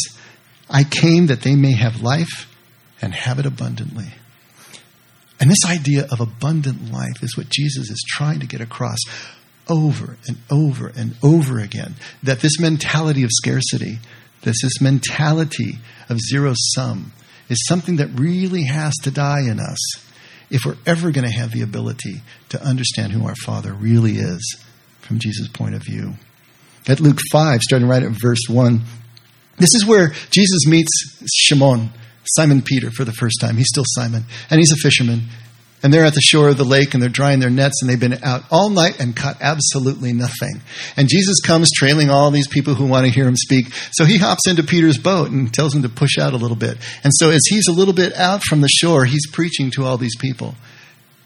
I 0.68 0.84
came 0.84 1.26
that 1.26 1.42
they 1.42 1.54
may 1.54 1.72
have 1.72 2.02
life 2.02 2.48
and 3.02 3.14
have 3.14 3.38
it 3.38 3.46
abundantly. 3.46 4.12
And 5.40 5.50
this 5.50 5.64
idea 5.66 6.06
of 6.12 6.20
abundant 6.20 6.92
life 6.92 7.22
is 7.22 7.36
what 7.36 7.48
Jesus 7.48 7.90
is 7.90 8.04
trying 8.06 8.40
to 8.40 8.46
get 8.46 8.60
across 8.60 8.98
over 9.68 10.16
and 10.28 10.36
over 10.50 10.88
and 10.88 11.16
over 11.22 11.58
again. 11.58 11.94
That 12.22 12.40
this 12.40 12.60
mentality 12.60 13.22
of 13.22 13.30
scarcity, 13.32 13.98
this, 14.42 14.56
this 14.62 14.80
mentality 14.80 15.78
of 16.08 16.18
zero 16.18 16.54
sum, 16.74 17.12
is 17.48 17.66
something 17.66 17.96
that 17.96 18.08
really 18.18 18.64
has 18.64 18.94
to 19.02 19.10
die 19.10 19.40
in 19.40 19.58
us 19.60 19.78
if 20.50 20.62
we're 20.64 20.76
ever 20.86 21.10
going 21.10 21.26
to 21.26 21.34
have 21.34 21.52
the 21.52 21.62
ability 21.62 22.22
to 22.48 22.62
understand 22.62 23.12
who 23.12 23.26
our 23.26 23.34
Father 23.44 23.72
really 23.72 24.16
is 24.18 24.64
from 25.00 25.18
Jesus' 25.18 25.48
point 25.48 25.74
of 25.74 25.82
view. 25.82 26.14
At 26.88 27.00
Luke 27.00 27.18
5, 27.30 27.60
starting 27.62 27.88
right 27.88 28.02
at 28.02 28.12
verse 28.20 28.48
1, 28.48 28.80
this 29.58 29.74
is 29.74 29.84
where 29.84 30.12
Jesus 30.30 30.66
meets 30.66 30.90
Shimon, 31.34 31.90
Simon 32.24 32.62
Peter, 32.62 32.90
for 32.90 33.04
the 33.04 33.12
first 33.12 33.36
time. 33.40 33.56
He's 33.56 33.68
still 33.68 33.84
Simon, 33.86 34.24
and 34.48 34.58
he's 34.58 34.72
a 34.72 34.76
fisherman. 34.76 35.24
And 35.82 35.92
they're 35.92 36.04
at 36.04 36.14
the 36.14 36.20
shore 36.20 36.50
of 36.50 36.58
the 36.58 36.64
lake 36.64 36.92
and 36.92 37.02
they're 37.02 37.08
drying 37.08 37.40
their 37.40 37.48
nets 37.48 37.80
and 37.80 37.88
they've 37.88 37.98
been 37.98 38.22
out 38.22 38.42
all 38.50 38.68
night 38.68 39.00
and 39.00 39.16
caught 39.16 39.38
absolutely 39.40 40.12
nothing. 40.12 40.60
And 40.96 41.08
Jesus 41.08 41.40
comes 41.40 41.70
trailing 41.74 42.10
all 42.10 42.30
these 42.30 42.48
people 42.48 42.74
who 42.74 42.86
want 42.86 43.06
to 43.06 43.12
hear 43.12 43.26
him 43.26 43.36
speak. 43.36 43.72
So 43.92 44.04
he 44.04 44.18
hops 44.18 44.46
into 44.46 44.62
Peter's 44.62 44.98
boat 44.98 45.30
and 45.30 45.52
tells 45.52 45.74
him 45.74 45.82
to 45.82 45.88
push 45.88 46.18
out 46.18 46.34
a 46.34 46.36
little 46.36 46.56
bit. 46.56 46.76
And 47.02 47.12
so 47.16 47.30
as 47.30 47.40
he's 47.48 47.66
a 47.66 47.72
little 47.72 47.94
bit 47.94 48.12
out 48.14 48.42
from 48.42 48.60
the 48.60 48.68
shore, 48.68 49.06
he's 49.06 49.30
preaching 49.32 49.70
to 49.76 49.84
all 49.84 49.96
these 49.96 50.16
people. 50.16 50.54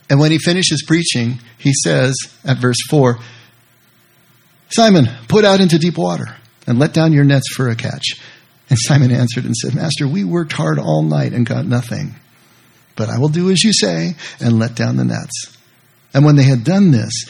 And 0.09 0.21
when 0.21 0.31
he 0.31 0.39
finishes 0.39 0.85
preaching, 0.87 1.41
he 1.59 1.73
says 1.73 2.15
at 2.45 2.59
verse 2.59 2.79
4 2.91 3.19
Simon, 4.71 5.07
put 5.29 5.45
out 5.45 5.61
into 5.61 5.79
deep 5.79 5.97
water 5.97 6.37
and 6.67 6.79
let 6.79 6.93
down 6.93 7.13
your 7.13 7.25
nets 7.25 7.53
for 7.55 7.69
a 7.69 7.77
catch. 7.77 8.21
And 8.71 8.79
Simon 8.81 9.13
answered 9.13 9.45
and 9.45 9.55
said, 9.55 9.75
Master, 9.75 10.09
we 10.09 10.25
worked 10.25 10.53
hard 10.53 10.79
all 10.79 11.03
night 11.03 11.33
and 11.33 11.47
got 11.47 11.67
nothing. 11.67 12.15
But 12.97 13.09
I 13.09 13.19
will 13.19 13.29
do 13.29 13.51
as 13.51 13.63
you 13.63 13.73
say 13.73 14.15
and 14.41 14.59
let 14.59 14.77
down 14.77 14.97
the 14.97 15.05
nets. 15.05 15.57
And 16.13 16.25
when 16.25 16.37
they 16.37 16.45
had 16.45 16.65
done 16.65 16.93
this, 16.93 17.27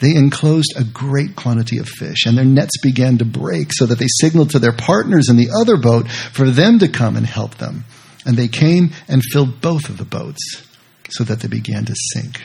they 0.00 0.16
enclosed 0.16 0.74
a 0.76 0.84
great 0.84 1.36
quantity 1.36 1.78
of 1.78 1.88
fish, 1.88 2.26
and 2.26 2.36
their 2.36 2.44
nets 2.44 2.78
began 2.82 3.18
to 3.18 3.24
break, 3.24 3.72
so 3.72 3.86
that 3.86 3.98
they 3.98 4.08
signaled 4.08 4.50
to 4.50 4.58
their 4.58 4.72
partners 4.72 5.28
in 5.28 5.36
the 5.36 5.50
other 5.58 5.76
boat 5.76 6.08
for 6.08 6.50
them 6.50 6.78
to 6.80 6.88
come 6.88 7.16
and 7.16 7.26
help 7.26 7.56
them. 7.56 7.84
And 8.26 8.36
they 8.36 8.48
came 8.48 8.90
and 9.08 9.22
filled 9.32 9.60
both 9.60 9.88
of 9.88 9.98
the 9.98 10.04
boats, 10.04 10.66
so 11.10 11.24
that 11.24 11.40
they 11.40 11.48
began 11.48 11.84
to 11.84 11.94
sink. 12.12 12.42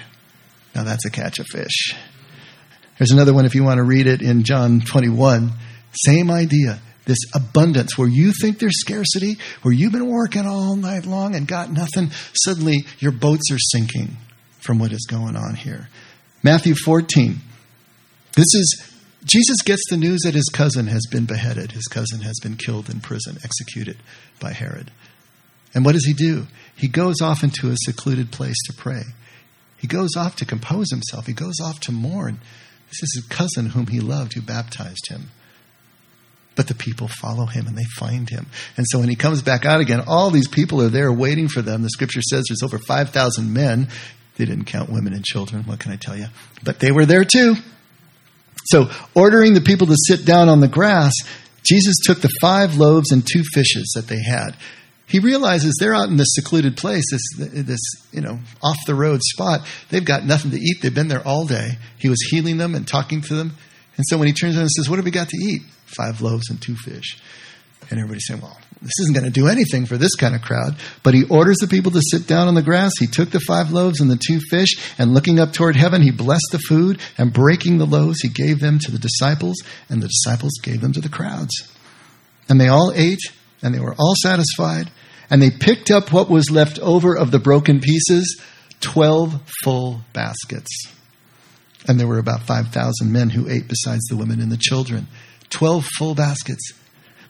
Now 0.76 0.84
that's 0.84 1.06
a 1.06 1.10
catch 1.10 1.40
of 1.40 1.48
fish. 1.48 1.96
There's 2.98 3.12
another 3.12 3.34
one 3.34 3.46
if 3.46 3.56
you 3.56 3.64
want 3.64 3.78
to 3.78 3.84
read 3.84 4.08
it 4.08 4.22
in 4.22 4.44
John 4.44 4.82
21. 4.82 5.52
Same 5.92 6.30
idea 6.30 6.80
this 7.10 7.18
abundance 7.34 7.98
where 7.98 8.08
you 8.08 8.32
think 8.40 8.60
there's 8.60 8.80
scarcity, 8.80 9.38
where 9.64 9.74
you've 9.74 9.92
been 9.92 10.08
working 10.08 10.46
all 10.46 10.76
night 10.76 11.06
long 11.06 11.36
and 11.36 11.48
got 11.48 11.72
nothing, 11.72 12.12
suddenly 12.34 12.86
your 13.00 13.12
boats 13.12 13.52
are 13.52 13.60
sinking 13.60 14.16
from 14.60 14.80
what 14.80 14.94
is 14.94 15.08
going 15.10 15.36
on 15.36 15.56
here. 15.56 15.90
Matthew 16.44 16.76
14. 16.76 17.38
This 18.36 18.54
is 18.54 18.86
Jesus 19.26 19.58
gets 19.66 19.82
the 19.90 19.98
news 19.98 20.22
that 20.24 20.36
his 20.36 20.50
cousin 20.54 20.88
has 20.88 21.06
been 21.12 21.26
beheaded. 21.26 21.74
His 21.74 21.88
cousin 21.88 22.22
has 22.22 22.40
been 22.42 22.56
killed 22.56 22.90
in 22.90 23.02
prison, 23.02 23.38
executed 23.44 23.98
by 24.40 24.54
Herod. 24.54 24.92
And 25.74 25.84
what 25.84 25.92
does 25.92 26.06
he 26.06 26.14
do? 26.14 26.48
He 26.76 26.88
goes 26.88 27.22
off 27.22 27.44
into 27.44 27.70
a 27.70 27.76
secluded 27.76 28.32
place 28.32 28.56
to 28.68 28.74
pray. 28.74 29.02
He 29.78 29.88
goes 29.88 30.16
off 30.16 30.36
to 30.38 30.46
compose 30.46 30.90
himself. 30.90 31.26
He 31.26 31.34
goes 31.34 31.60
off 31.62 31.80
to 31.82 31.92
mourn. 31.92 32.40
This 32.88 33.04
is 33.04 33.14
his 33.16 33.38
cousin 33.38 33.72
whom 33.72 33.88
he 33.88 34.00
loved 34.00 34.34
who 34.34 34.42
baptized 34.42 35.10
him. 35.10 35.32
But 36.60 36.68
the 36.68 36.76
people 36.76 37.08
follow 37.08 37.46
him 37.46 37.68
and 37.68 37.78
they 37.78 37.86
find 37.98 38.30
him. 38.30 38.48
And 38.76 38.86
so 38.90 39.00
when 39.00 39.08
he 39.08 39.16
comes 39.16 39.42
back 39.42 39.64
out 39.64 39.80
again, 39.80 40.04
all 40.06 40.30
these 40.30 40.50
people 40.50 40.82
are 40.82 40.90
there 40.90 41.10
waiting 41.10 41.48
for 41.48 41.62
them. 41.62 41.84
The 41.84 41.90
scripture 41.90 42.22
says 42.22 42.44
there's 42.50 42.64
over 42.64 42.78
5,000 42.78 43.54
men. 43.54 43.88
They 44.36 44.44
didn't 44.44 44.66
count 44.66 44.90
women 44.90 45.14
and 45.14 45.24
children. 45.24 45.64
What 45.64 45.80
can 45.80 45.94
I 45.94 45.96
tell 45.96 46.18
you? 46.18 46.26
But 46.62 46.82
they 46.82 46.92
were 46.92 47.06
there 47.06 47.24
too. 47.24 47.56
So, 48.66 48.90
ordering 49.16 49.54
the 49.54 49.62
people 49.62 49.88
to 49.88 49.96
sit 49.96 50.26
down 50.26 50.50
on 50.50 50.60
the 50.60 50.68
grass, 50.68 51.14
Jesus 51.64 51.96
took 52.04 52.20
the 52.20 52.32
five 52.42 52.76
loaves 52.76 53.14
and 53.14 53.26
two 53.26 53.44
fishes 53.54 53.94
that 53.96 54.08
they 54.08 54.22
had. 54.22 54.58
He 55.08 55.20
realizes 55.20 55.78
they're 55.80 55.96
out 55.96 56.10
in 56.10 56.18
this 56.18 56.34
secluded 56.34 56.76
place, 56.76 57.06
this, 57.10 57.54
this 57.54 57.80
you 58.12 58.20
know, 58.20 58.38
off 58.62 58.78
the 58.86 58.96
road 58.96 59.22
spot. 59.24 59.62
They've 59.92 60.04
got 60.04 60.26
nothing 60.26 60.52
to 60.52 60.58
eat. 60.58 60.82
They've 60.82 60.94
been 60.94 61.08
there 61.08 61.26
all 61.26 61.46
day. 61.46 61.78
He 62.00 62.10
was 62.10 62.20
healing 62.30 62.58
them 62.58 62.76
and 62.76 62.86
talking 62.86 63.22
to 63.22 63.34
them. 63.34 63.56
And 63.96 64.06
so 64.10 64.18
when 64.18 64.28
he 64.28 64.34
turns 64.34 64.56
around 64.56 64.64
and 64.64 64.72
says, 64.72 64.90
What 64.90 64.98
have 64.98 65.06
we 65.06 65.12
got 65.12 65.30
to 65.30 65.38
eat? 65.38 65.62
Five 65.98 66.22
loaves 66.22 66.50
and 66.50 66.62
two 66.62 66.76
fish. 66.76 67.20
And 67.90 68.00
everybody's 68.00 68.28
saying, 68.28 68.42
well, 68.42 68.58
this 68.82 69.00
isn't 69.02 69.16
going 69.16 69.26
to 69.26 69.32
do 69.32 69.48
anything 69.48 69.86
for 69.86 69.98
this 69.98 70.16
kind 70.16 70.36
of 70.36 70.42
crowd. 70.42 70.76
But 71.04 71.14
he 71.14 71.24
orders 71.26 71.58
the 71.58 71.68
people 71.68 71.92
to 71.92 72.02
sit 72.02 72.28
down 72.28 72.48
on 72.48 72.56
the 72.56 72.62
grass. 72.62 72.92
He 73.00 73.08
took 73.08 73.32
the 73.32 73.40
five 73.40 73.72
loaves 73.72 74.00
and 74.00 74.10
the 74.10 74.20
two 74.28 74.40
fish, 74.50 74.78
and 74.98 75.14
looking 75.14 75.40
up 75.40 75.54
toward 75.54 75.76
heaven, 75.76 76.02
he 76.02 76.12
blessed 76.12 76.50
the 76.52 76.60
food, 76.60 77.00
and 77.18 77.34
breaking 77.34 77.78
the 77.78 77.86
loaves, 77.86 78.22
he 78.22 78.30
gave 78.30 78.60
them 78.60 78.80
to 78.80 78.92
the 78.92 79.00
disciples, 79.00 79.56
and 79.90 80.02
the 80.02 80.08
disciples 80.08 80.54
gave 80.62 80.82
them 80.82 80.94
to 80.94 81.02
the 81.02 81.10
crowds. 81.10 81.52
And 82.48 82.60
they 82.60 82.68
all 82.68 82.92
ate, 82.96 83.22
and 83.62 83.74
they 83.74 83.80
were 83.80 83.96
all 83.98 84.14
satisfied, 84.22 84.92
and 85.30 85.42
they 85.42 85.52
picked 85.52 85.92
up 85.92 86.12
what 86.12 86.30
was 86.30 86.52
left 86.52 86.80
over 86.80 87.16
of 87.16 87.32
the 87.32 87.40
broken 87.40 87.80
pieces 87.80 88.42
12 88.82 89.42
full 89.64 90.02
baskets. 90.14 90.88
And 91.88 92.00
there 92.00 92.08
were 92.08 92.20
about 92.20 92.44
5,000 92.44 93.12
men 93.12 93.30
who 93.30 93.50
ate 93.50 93.68
besides 93.68 94.06
the 94.10 94.18
women 94.18 94.42
and 94.42 94.52
the 94.52 94.58
children. 94.58 95.08
12 95.50 95.86
full 95.98 96.16
baskets. 96.16 96.74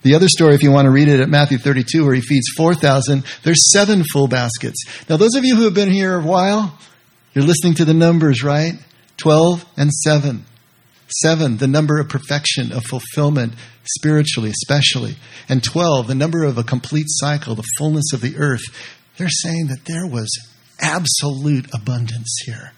The 0.02 0.16
other 0.16 0.30
story, 0.30 0.56
if 0.56 0.64
you 0.64 0.72
want 0.72 0.86
to 0.86 0.92
read 0.92 1.10
it 1.10 1.20
at 1.20 1.30
Matthew 1.30 1.58
32, 1.58 2.06
where 2.06 2.14
he 2.14 2.22
feeds 2.22 2.48
4,000, 2.56 3.24
there's 3.44 3.70
seven 3.72 4.04
full 4.04 4.28
baskets. 4.28 4.78
Now, 5.10 5.18
those 5.18 5.36
of 5.36 5.44
you 5.44 5.56
who 5.56 5.64
have 5.64 5.74
been 5.74 5.92
here 5.92 6.18
a 6.18 6.24
while, 6.24 6.78
you're 7.34 7.44
listening 7.44 7.76
to 7.76 7.86
the 7.86 7.94
numbers, 7.94 8.44
right? 8.44 8.74
12 9.18 9.66
and 9.76 9.92
7. 9.92 10.46
7, 11.22 11.58
the 11.58 11.68
number 11.68 12.00
of 12.00 12.08
perfection, 12.08 12.72
of 12.72 12.86
fulfillment, 12.86 13.54
spiritually, 13.98 14.52
especially. 14.52 15.16
And 15.50 15.64
12, 15.64 16.08
the 16.08 16.16
number 16.16 16.44
of 16.44 16.58
a 16.58 16.64
complete 16.64 17.08
cycle, 17.10 17.56
the 17.56 17.64
fullness 17.78 18.14
of 18.14 18.22
the 18.22 18.38
earth. 18.38 18.64
They're 19.18 19.28
saying 19.28 19.68
that 19.68 19.86
there 19.86 20.08
was 20.08 20.30
absolute 20.80 21.74
abundance 21.74 22.38
here. 22.46 22.72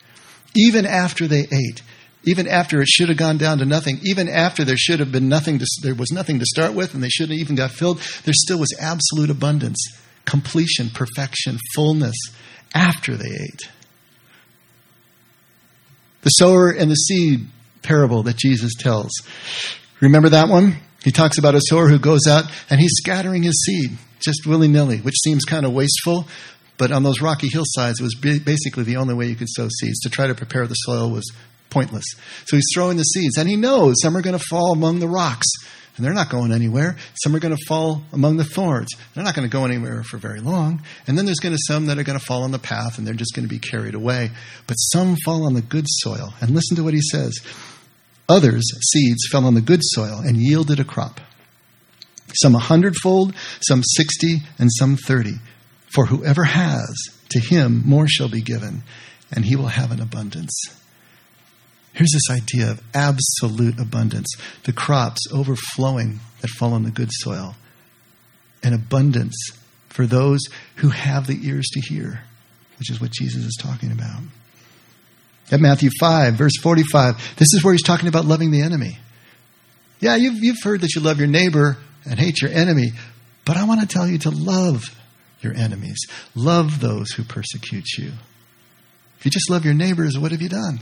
Even 0.55 0.85
after 0.85 1.27
they 1.27 1.41
ate, 1.51 1.83
even 2.23 2.47
after 2.47 2.81
it 2.81 2.87
should 2.87 3.09
have 3.09 3.17
gone 3.17 3.37
down 3.37 3.57
to 3.57 3.65
nothing, 3.65 3.99
even 4.03 4.29
after 4.29 4.63
there 4.63 4.77
should 4.77 4.99
have 4.99 5.11
been 5.11 5.27
nothing, 5.27 5.59
to, 5.59 5.65
there 5.81 5.95
was 5.95 6.11
nothing 6.11 6.39
to 6.39 6.45
start 6.45 6.73
with, 6.73 6.93
and 6.93 7.03
they 7.03 7.09
shouldn't 7.09 7.37
have 7.37 7.43
even 7.43 7.55
got 7.55 7.71
filled, 7.71 7.99
there 8.25 8.33
still 8.33 8.59
was 8.59 8.75
absolute 8.79 9.29
abundance, 9.29 9.79
completion, 10.25 10.89
perfection, 10.89 11.57
fullness 11.75 12.15
after 12.75 13.15
they 13.15 13.29
ate. 13.29 13.69
The 16.21 16.29
sower 16.29 16.69
and 16.69 16.91
the 16.91 16.95
seed 16.95 17.47
parable 17.81 18.23
that 18.23 18.37
Jesus 18.37 18.73
tells. 18.77 19.11
Remember 19.99 20.29
that 20.29 20.49
one? 20.49 20.77
He 21.03 21.11
talks 21.11 21.39
about 21.39 21.55
a 21.55 21.61
sower 21.61 21.89
who 21.89 21.97
goes 21.97 22.27
out 22.27 22.45
and 22.69 22.79
he's 22.79 22.93
scattering 22.93 23.41
his 23.41 23.63
seed 23.65 23.97
just 24.19 24.45
willy 24.45 24.67
nilly, 24.67 24.99
which 24.99 25.19
seems 25.23 25.45
kind 25.45 25.65
of 25.65 25.73
wasteful. 25.73 26.27
But 26.77 26.91
on 26.91 27.03
those 27.03 27.21
rocky 27.21 27.47
hillsides, 27.47 27.99
it 27.99 28.03
was 28.03 28.15
basically 28.15 28.83
the 28.83 28.97
only 28.97 29.13
way 29.13 29.27
you 29.27 29.35
could 29.35 29.49
sow 29.49 29.67
seeds. 29.67 29.99
To 30.01 30.09
try 30.09 30.27
to 30.27 30.35
prepare 30.35 30.65
the 30.67 30.75
soil 30.75 31.11
was 31.11 31.31
pointless. 31.71 32.05
So 32.45 32.55
he's 32.55 32.69
throwing 32.73 32.97
the 32.97 33.03
seeds, 33.03 33.37
and 33.37 33.49
he 33.49 33.55
knows 33.55 33.95
some 34.01 34.15
are 34.15 34.21
going 34.21 34.37
to 34.37 34.45
fall 34.49 34.73
among 34.73 34.99
the 34.99 35.07
rocks, 35.07 35.47
and 35.97 36.05
they're 36.05 36.13
not 36.13 36.29
going 36.29 36.51
anywhere. 36.51 36.95
Some 37.23 37.35
are 37.35 37.39
going 37.39 37.55
to 37.55 37.65
fall 37.67 38.03
among 38.13 38.37
the 38.37 38.43
thorns. 38.43 38.89
They're 39.13 39.23
not 39.23 39.35
going 39.35 39.49
to 39.49 39.51
go 39.51 39.65
anywhere 39.65 40.03
for 40.03 40.17
very 40.17 40.39
long. 40.39 40.83
And 41.07 41.17
then 41.17 41.25
there's 41.25 41.39
going 41.39 41.55
to 41.55 41.61
some 41.67 41.87
that 41.87 41.97
are 41.97 42.03
going 42.03 42.19
to 42.19 42.25
fall 42.25 42.43
on 42.43 42.51
the 42.51 42.59
path, 42.59 42.97
and 42.97 43.05
they're 43.05 43.13
just 43.13 43.35
going 43.35 43.47
to 43.47 43.53
be 43.53 43.59
carried 43.59 43.95
away. 43.95 44.29
But 44.67 44.75
some 44.75 45.17
fall 45.25 45.45
on 45.45 45.53
the 45.53 45.61
good 45.61 45.85
soil. 45.87 46.33
And 46.39 46.51
listen 46.51 46.77
to 46.77 46.83
what 46.83 46.93
he 46.93 47.01
says. 47.01 47.33
Others, 48.29 48.63
seeds, 48.93 49.27
fell 49.29 49.45
on 49.45 49.55
the 49.55 49.61
good 49.61 49.81
soil 49.83 50.19
and 50.19 50.37
yielded 50.37 50.79
a 50.79 50.85
crop. 50.85 51.19
Some 52.33 52.55
a 52.55 52.59
hundredfold, 52.59 53.35
some 53.59 53.83
sixty, 53.83 54.37
and 54.57 54.69
some 54.71 54.95
thirty. 54.95 55.35
For 55.93 56.05
whoever 56.05 56.45
has, 56.45 56.95
to 57.31 57.39
him 57.39 57.83
more 57.85 58.07
shall 58.07 58.29
be 58.29 58.41
given, 58.41 58.83
and 59.29 59.43
he 59.43 59.57
will 59.57 59.67
have 59.67 59.91
an 59.91 60.01
abundance. 60.01 60.53
Here's 61.93 62.11
this 62.11 62.35
idea 62.35 62.71
of 62.71 62.81
absolute 62.93 63.79
abundance 63.79 64.33
the 64.63 64.73
crops 64.73 65.21
overflowing 65.31 66.19
that 66.41 66.49
fall 66.49 66.73
on 66.73 66.83
the 66.83 66.91
good 66.91 67.09
soil, 67.11 67.55
and 68.63 68.73
abundance 68.73 69.35
for 69.89 70.05
those 70.05 70.39
who 70.77 70.89
have 70.89 71.27
the 71.27 71.39
ears 71.43 71.67
to 71.73 71.81
hear, 71.81 72.23
which 72.79 72.89
is 72.89 73.01
what 73.01 73.11
Jesus 73.11 73.43
is 73.43 73.57
talking 73.61 73.91
about. 73.91 74.21
At 75.51 75.59
Matthew 75.59 75.89
5, 75.99 76.35
verse 76.35 76.57
45, 76.61 77.35
this 77.37 77.53
is 77.53 77.63
where 77.63 77.73
he's 77.73 77.83
talking 77.83 78.07
about 78.07 78.25
loving 78.25 78.51
the 78.51 78.61
enemy. 78.61 78.97
Yeah, 79.99 80.15
you've, 80.15 80.41
you've 80.41 80.63
heard 80.63 80.81
that 80.81 80.95
you 80.95 81.01
love 81.01 81.19
your 81.19 81.27
neighbor 81.27 81.77
and 82.05 82.17
hate 82.17 82.41
your 82.41 82.51
enemy, 82.51 82.91
but 83.45 83.57
I 83.57 83.65
want 83.65 83.81
to 83.81 83.87
tell 83.87 84.07
you 84.07 84.17
to 84.19 84.29
love 84.29 84.83
your 85.41 85.53
enemies. 85.53 85.99
Love 86.35 86.79
those 86.79 87.11
who 87.11 87.23
persecute 87.23 87.97
you. 87.97 88.13
If 89.19 89.25
you 89.25 89.31
just 89.31 89.49
love 89.49 89.65
your 89.65 89.73
neighbors, 89.73 90.17
what 90.17 90.31
have 90.31 90.41
you 90.41 90.49
done? 90.49 90.79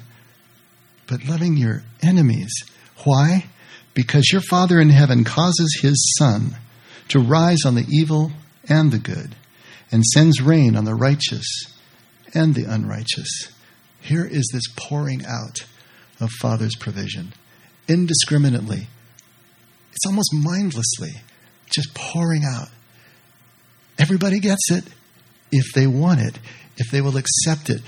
But 1.10 1.26
loving 1.26 1.58
your 1.58 1.82
enemies. 2.04 2.52
Why? 3.04 3.46
Because 3.94 4.30
your 4.32 4.42
Father 4.42 4.80
in 4.80 4.90
heaven 4.90 5.24
causes 5.24 5.80
his 5.82 6.16
sun 6.20 6.56
to 7.08 7.20
rise 7.20 7.66
on 7.66 7.76
the 7.76 7.88
evil 7.90 8.32
and 8.70 8.92
the 8.92 9.00
good, 9.00 9.36
and 9.92 10.06
sends 10.06 10.40
rain 10.40 10.76
on 10.76 10.86
the 10.86 10.94
righteous 10.94 11.46
and 12.36 12.54
the 12.54 12.66
unrighteous. 12.66 13.52
Here 14.02 14.26
is 14.26 14.50
this 14.54 14.64
pouring 14.76 15.26
out 15.26 15.66
of 16.20 16.30
Father's 16.40 16.76
provision 16.76 17.34
indiscriminately. 17.88 18.88
It's 19.92 20.06
almost 20.06 20.30
mindlessly, 20.34 21.12
just 21.72 21.94
pouring 21.96 22.44
out. 22.46 22.70
Everybody 23.98 24.40
gets 24.40 24.70
it 24.72 24.84
if 25.52 25.74
they 25.74 25.88
want 25.88 26.20
it, 26.20 26.38
if 26.78 26.92
they 26.92 27.02
will 27.02 27.18
accept 27.18 27.72
it. 27.72 27.82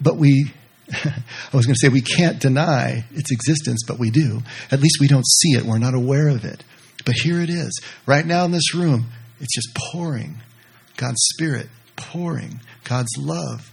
But 0.00 0.16
we, 0.16 0.52
I 1.04 1.56
was 1.56 1.66
going 1.66 1.74
to 1.74 1.80
say, 1.80 1.88
we 1.88 2.00
can't 2.00 2.40
deny 2.40 3.04
its 3.12 3.30
existence, 3.30 3.82
but 3.86 3.98
we 3.98 4.10
do. 4.10 4.42
At 4.70 4.80
least 4.80 4.98
we 5.00 5.08
don't 5.08 5.26
see 5.26 5.50
it, 5.50 5.64
we're 5.64 5.78
not 5.78 5.94
aware 5.94 6.28
of 6.28 6.44
it. 6.44 6.64
But 7.04 7.14
here 7.14 7.40
it 7.40 7.50
is. 7.50 7.80
Right 8.06 8.26
now 8.26 8.44
in 8.44 8.50
this 8.50 8.74
room, 8.74 9.06
it's 9.40 9.54
just 9.54 9.68
pouring. 9.74 10.36
God's 10.96 11.20
Spirit 11.32 11.68
pouring. 11.96 12.60
God's 12.84 13.16
love 13.18 13.70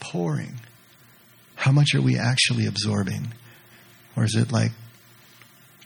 pouring. 0.00 0.60
How 1.54 1.72
much 1.72 1.94
are 1.94 2.02
we 2.02 2.18
actually 2.18 2.66
absorbing? 2.66 3.32
Or 4.16 4.24
is 4.24 4.34
it 4.34 4.52
like 4.52 4.72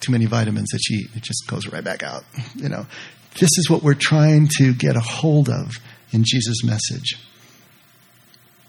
too 0.01 0.13
many 0.13 0.27
vitamins 0.27 0.71
that 0.71 0.81
you 0.89 1.01
eat? 1.01 1.17
It 1.17 1.23
just 1.23 1.47
goes 1.47 1.67
right 1.69 1.85
back 1.85 2.03
out. 2.03 2.25
You 2.57 2.69
know, 2.69 2.87
this 3.39 3.51
is 3.57 3.71
what 3.71 3.83
we're 3.83 3.95
trying 3.95 4.49
to 4.59 4.75
get 4.75 4.97
a 4.97 5.01
hold 5.01 5.49
of 5.49 5.79
in 6.13 6.25
Jesus' 6.25 6.65
message. 6.65 7.17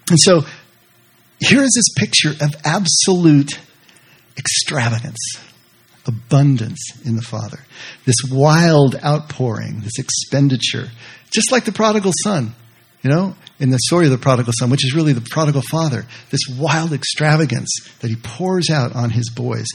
And 0.09 0.19
so 0.19 0.43
here 1.41 1.61
is 1.61 1.73
this 1.75 1.93
picture 1.97 2.31
of 2.43 2.55
absolute 2.63 3.59
extravagance, 4.37 5.19
abundance 6.05 6.79
in 7.05 7.15
the 7.15 7.21
Father. 7.21 7.59
This 8.05 8.17
wild 8.31 8.95
outpouring, 9.03 9.81
this 9.81 9.99
expenditure, 9.99 10.89
just 11.31 11.51
like 11.51 11.65
the 11.65 11.71
prodigal 11.71 12.13
son, 12.23 12.53
you 13.01 13.09
know, 13.09 13.35
in 13.59 13.71
the 13.71 13.79
story 13.87 14.05
of 14.05 14.11
the 14.11 14.17
prodigal 14.17 14.53
son, 14.57 14.69
which 14.69 14.85
is 14.85 14.93
really 14.93 15.13
the 15.13 15.27
prodigal 15.29 15.63
father, 15.69 16.05
this 16.29 16.41
wild 16.57 16.93
extravagance 16.93 17.69
that 17.99 18.09
he 18.09 18.15
pours 18.15 18.69
out 18.69 18.95
on 18.95 19.09
his 19.09 19.29
boys 19.29 19.67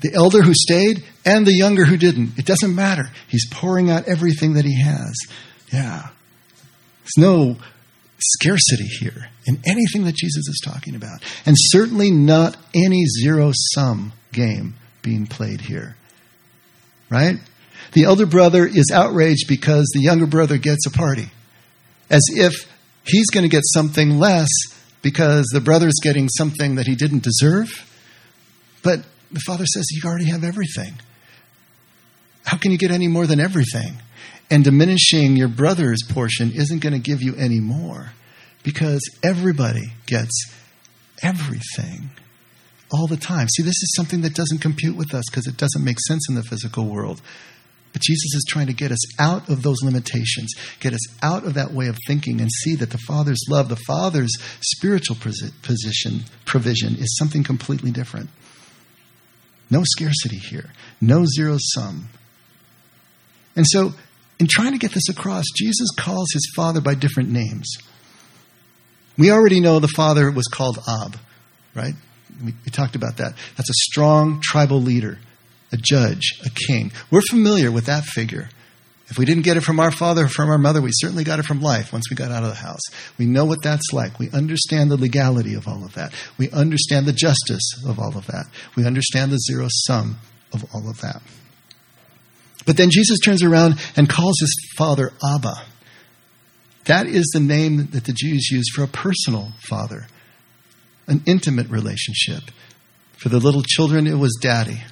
the 0.00 0.12
elder 0.14 0.42
who 0.42 0.52
stayed 0.54 1.04
and 1.24 1.46
the 1.46 1.52
younger 1.52 1.84
who 1.84 1.96
didn't. 1.96 2.38
It 2.38 2.46
doesn't 2.46 2.74
matter. 2.74 3.10
He's 3.28 3.48
pouring 3.50 3.90
out 3.90 4.08
everything 4.08 4.54
that 4.54 4.64
he 4.64 4.82
has. 4.82 5.14
Yeah. 5.72 6.08
There's 7.02 7.18
no 7.18 7.56
scarcity 8.32 8.86
here 9.00 9.28
in 9.46 9.60
anything 9.66 10.04
that 10.04 10.14
Jesus 10.14 10.48
is 10.48 10.60
talking 10.64 10.94
about. 10.94 11.22
And 11.46 11.54
certainly 11.58 12.10
not 12.10 12.56
any 12.74 13.04
zero 13.22 13.52
sum 13.74 14.12
game 14.32 14.74
being 15.02 15.26
played 15.26 15.60
here. 15.60 15.96
Right? 17.10 17.38
The 17.92 18.04
elder 18.04 18.26
brother 18.26 18.66
is 18.66 18.90
outraged 18.92 19.46
because 19.48 19.90
the 19.94 20.00
younger 20.00 20.26
brother 20.26 20.58
gets 20.58 20.86
a 20.86 20.90
party. 20.90 21.30
As 22.10 22.22
if 22.30 22.52
he's 23.04 23.30
going 23.30 23.44
to 23.44 23.50
get 23.50 23.62
something 23.64 24.18
less 24.18 24.48
because 25.02 25.46
the 25.52 25.60
brother's 25.60 26.00
getting 26.02 26.28
something 26.28 26.76
that 26.76 26.86
he 26.86 26.94
didn't 26.94 27.22
deserve. 27.22 27.68
But 28.82 29.04
the 29.30 29.40
Father 29.46 29.66
says, 29.66 29.86
You 29.90 30.08
already 30.08 30.30
have 30.30 30.44
everything. 30.44 30.94
How 32.44 32.56
can 32.56 32.72
you 32.72 32.78
get 32.78 32.90
any 32.90 33.08
more 33.08 33.26
than 33.26 33.40
everything? 33.40 33.94
And 34.50 34.62
diminishing 34.62 35.36
your 35.36 35.48
brother's 35.48 36.02
portion 36.08 36.52
isn't 36.52 36.80
going 36.80 36.92
to 36.92 36.98
give 36.98 37.22
you 37.22 37.34
any 37.36 37.60
more 37.60 38.12
because 38.62 39.00
everybody 39.22 39.92
gets 40.06 40.52
everything 41.22 42.10
all 42.92 43.06
the 43.06 43.16
time. 43.16 43.48
See, 43.48 43.62
this 43.62 43.82
is 43.82 43.94
something 43.96 44.20
that 44.22 44.34
doesn't 44.34 44.58
compute 44.58 44.96
with 44.96 45.14
us 45.14 45.24
because 45.30 45.46
it 45.46 45.56
doesn't 45.56 45.84
make 45.84 45.98
sense 46.06 46.28
in 46.28 46.34
the 46.34 46.42
physical 46.42 46.86
world. 46.86 47.20
But 47.92 48.02
Jesus 48.02 48.34
is 48.34 48.44
trying 48.48 48.66
to 48.66 48.72
get 48.72 48.90
us 48.90 49.20
out 49.20 49.48
of 49.48 49.62
those 49.62 49.80
limitations, 49.82 50.52
get 50.80 50.92
us 50.92 51.22
out 51.22 51.44
of 51.44 51.54
that 51.54 51.72
way 51.72 51.86
of 51.86 51.96
thinking, 52.08 52.40
and 52.40 52.50
see 52.50 52.74
that 52.74 52.90
the 52.90 52.98
Father's 52.98 53.42
love, 53.48 53.68
the 53.68 53.80
Father's 53.86 54.32
spiritual 54.60 55.16
position, 55.16 56.24
provision 56.44 56.96
is 56.96 57.16
something 57.16 57.44
completely 57.44 57.92
different. 57.92 58.30
No 59.70 59.82
scarcity 59.84 60.38
here, 60.38 60.72
no 61.00 61.24
zero 61.24 61.56
sum. 61.58 62.08
And 63.54 63.64
so, 63.66 63.94
in 64.44 64.48
trying 64.50 64.72
to 64.72 64.78
get 64.78 64.92
this 64.92 65.08
across, 65.08 65.44
Jesus 65.56 65.88
calls 65.98 66.28
his 66.34 66.52
father 66.54 66.82
by 66.82 66.94
different 66.94 67.30
names. 67.30 67.78
We 69.16 69.30
already 69.30 69.58
know 69.58 69.78
the 69.78 69.88
father 69.88 70.30
was 70.30 70.46
called 70.48 70.78
Ab, 70.86 71.16
right? 71.74 71.94
We, 72.44 72.52
we, 72.62 72.70
talked 72.70 72.94
about 72.94 73.16
that. 73.16 73.32
That's 73.56 73.70
a 73.70 73.80
strong 73.90 74.42
tribal 74.42 74.82
leader, 74.82 75.18
a 75.72 75.78
judge, 75.78 76.40
a 76.44 76.50
king. 76.50 76.92
We're 77.10 77.22
familiar 77.22 77.70
with 77.70 77.86
that 77.86 78.04
figure. 78.04 78.50
If 79.08 79.16
we 79.16 79.24
didn't 79.24 79.44
get 79.44 79.56
it 79.56 79.62
from 79.62 79.80
our 79.80 79.90
father 79.90 80.26
or 80.26 80.28
from 80.28 80.50
our 80.50 80.58
mother, 80.58 80.82
we 80.82 80.90
certainly 80.92 81.24
got 81.24 81.38
it 81.38 81.46
from 81.46 81.62
life 81.62 81.90
once 81.90 82.10
we 82.10 82.16
got 82.16 82.30
out 82.30 82.42
of 82.42 82.50
the 82.50 82.56
house. 82.56 82.82
We 83.16 83.24
know 83.24 83.46
what 83.46 83.62
that's 83.62 83.94
like. 83.94 84.18
We 84.18 84.30
understand 84.30 84.90
the 84.90 84.98
legality 84.98 85.54
of 85.54 85.66
all 85.66 85.86
of 85.86 85.94
that. 85.94 86.12
We 86.36 86.50
understand 86.50 87.06
the 87.06 87.14
justice 87.14 87.82
of 87.86 87.98
all 87.98 88.18
of 88.18 88.26
that. 88.26 88.44
We 88.76 88.84
understand 88.84 89.32
the 89.32 89.38
zero 89.38 89.68
sum 89.70 90.18
of 90.52 90.66
all 90.74 90.90
of 90.90 91.00
that. 91.00 91.22
But 92.66 92.76
then 92.76 92.90
Jesus 92.90 93.18
turns 93.18 93.42
around 93.42 93.78
and 93.96 94.08
calls 94.08 94.38
his 94.40 94.54
father 94.76 95.12
Abba. 95.22 95.54
That 96.86 97.06
is 97.06 97.30
the 97.32 97.40
name 97.40 97.88
that 97.92 98.04
the 98.04 98.12
Jews 98.12 98.50
use 98.50 98.66
for 98.74 98.82
a 98.82 98.88
personal 98.88 99.52
father, 99.68 100.06
an 101.06 101.22
intimate 101.26 101.68
relationship. 101.68 102.42
For 103.16 103.28
the 103.28 103.38
little 103.38 103.62
children, 103.62 104.06
it 104.06 104.18
was 104.18 104.38
daddy, 104.40 104.82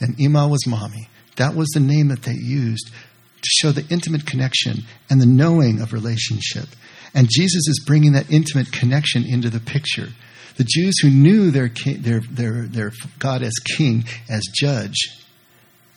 and 0.00 0.18
Ima 0.18 0.48
was 0.48 0.66
mommy. 0.66 1.08
That 1.36 1.54
was 1.54 1.68
the 1.68 1.80
name 1.80 2.08
that 2.08 2.22
they 2.22 2.34
used 2.34 2.86
to 2.86 3.50
show 3.58 3.72
the 3.72 3.86
intimate 3.90 4.24
connection 4.26 4.84
and 5.10 5.20
the 5.20 5.26
knowing 5.26 5.80
of 5.80 5.92
relationship. 5.92 6.68
And 7.14 7.28
Jesus 7.30 7.68
is 7.68 7.84
bringing 7.86 8.12
that 8.12 8.30
intimate 8.30 8.72
connection 8.72 9.24
into 9.24 9.50
the 9.50 9.60
picture. 9.60 10.08
The 10.56 10.64
Jews 10.64 10.94
who 11.02 11.10
knew 11.10 11.50
their, 11.50 11.68
king, 11.68 12.02
their, 12.02 12.20
their, 12.30 12.66
their 12.66 12.92
God 13.18 13.42
as 13.42 13.54
king, 13.76 14.04
as 14.30 14.42
judge, 14.54 14.96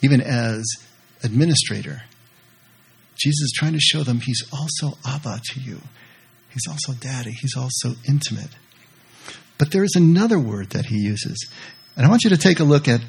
even 0.01 0.19
as 0.19 0.65
administrator, 1.23 2.03
Jesus 3.15 3.41
is 3.41 3.53
trying 3.55 3.73
to 3.73 3.79
show 3.79 4.03
them 4.03 4.19
he's 4.19 4.43
also 4.53 4.97
Abba 5.05 5.41
to 5.53 5.59
you. 5.59 5.81
He's 6.49 6.67
also 6.69 6.93
daddy. 6.93 7.31
He's 7.31 7.55
also 7.57 7.95
intimate. 8.07 8.49
But 9.57 9.71
there 9.71 9.83
is 9.83 9.95
another 9.95 10.39
word 10.39 10.71
that 10.71 10.85
he 10.85 10.97
uses. 10.97 11.51
And 11.95 12.05
I 12.05 12.09
want 12.09 12.23
you 12.23 12.29
to 12.29 12.37
take 12.37 12.59
a 12.59 12.63
look 12.63 12.87
at 12.87 13.01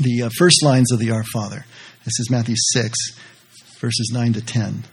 the 0.00 0.22
uh, 0.22 0.30
first 0.36 0.62
lines 0.64 0.90
of 0.90 0.98
the 0.98 1.12
Our 1.12 1.24
Father. 1.32 1.64
This 2.04 2.18
is 2.18 2.28
Matthew 2.30 2.56
6, 2.72 2.98
verses 3.80 4.10
9 4.12 4.32
to 4.34 4.44
10. 4.44 4.84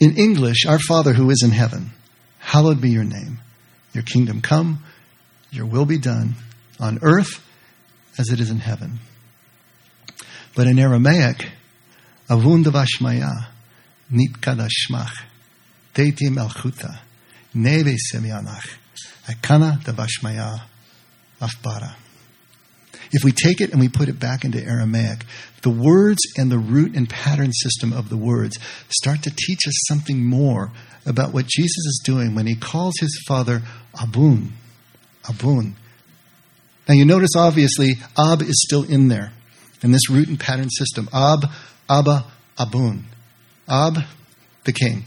In 0.00 0.16
English, 0.16 0.64
Our 0.66 0.78
Father 0.78 1.12
who 1.12 1.30
is 1.30 1.42
in 1.44 1.50
heaven, 1.50 1.90
hallowed 2.38 2.80
be 2.80 2.90
your 2.90 3.04
name. 3.04 3.38
Your 3.92 4.02
kingdom 4.02 4.40
come, 4.40 4.82
your 5.50 5.66
will 5.66 5.86
be 5.86 5.98
done 5.98 6.34
on 6.80 6.98
earth 7.02 7.42
as 8.18 8.30
it 8.30 8.40
is 8.40 8.50
in 8.50 8.58
heaven. 8.58 8.98
But 10.56 10.66
in 10.66 10.78
Aramaic, 10.78 11.50
avun 12.30 12.64
davashmaya, 12.64 13.48
nit 14.10 14.32
kadashmach, 14.40 15.12
deiti 15.94 16.30
melchuta, 16.30 16.98
neve 17.52 17.94
semyanach, 18.10 18.66
akana 19.28 19.78
davashmaya, 19.82 20.62
afbara. 21.42 21.94
If 23.12 23.22
we 23.22 23.32
take 23.32 23.60
it 23.60 23.72
and 23.72 23.80
we 23.80 23.90
put 23.90 24.08
it 24.08 24.18
back 24.18 24.46
into 24.46 24.58
Aramaic, 24.64 25.26
the 25.60 25.68
words 25.68 26.20
and 26.38 26.50
the 26.50 26.58
root 26.58 26.96
and 26.96 27.08
pattern 27.08 27.52
system 27.52 27.92
of 27.92 28.08
the 28.08 28.16
words 28.16 28.56
start 28.88 29.22
to 29.24 29.30
teach 29.30 29.68
us 29.68 29.74
something 29.86 30.24
more 30.24 30.72
about 31.04 31.34
what 31.34 31.46
Jesus 31.46 31.84
is 31.86 32.00
doing 32.02 32.34
when 32.34 32.46
he 32.46 32.56
calls 32.56 32.94
his 32.98 33.22
father 33.28 33.60
Abun. 33.94 34.52
Abun. 35.24 35.74
Now 36.88 36.94
you 36.94 37.04
notice 37.04 37.36
obviously 37.36 37.96
Ab 38.16 38.40
is 38.40 38.64
still 38.66 38.84
in 38.84 39.08
there 39.08 39.32
in 39.82 39.92
this 39.92 40.10
root 40.10 40.28
and 40.28 40.38
pattern 40.38 40.70
system. 40.70 41.08
Ab, 41.12 41.46
Abba, 41.88 42.24
Abun. 42.58 43.02
Ab, 43.68 43.98
the 44.64 44.72
king. 44.72 45.04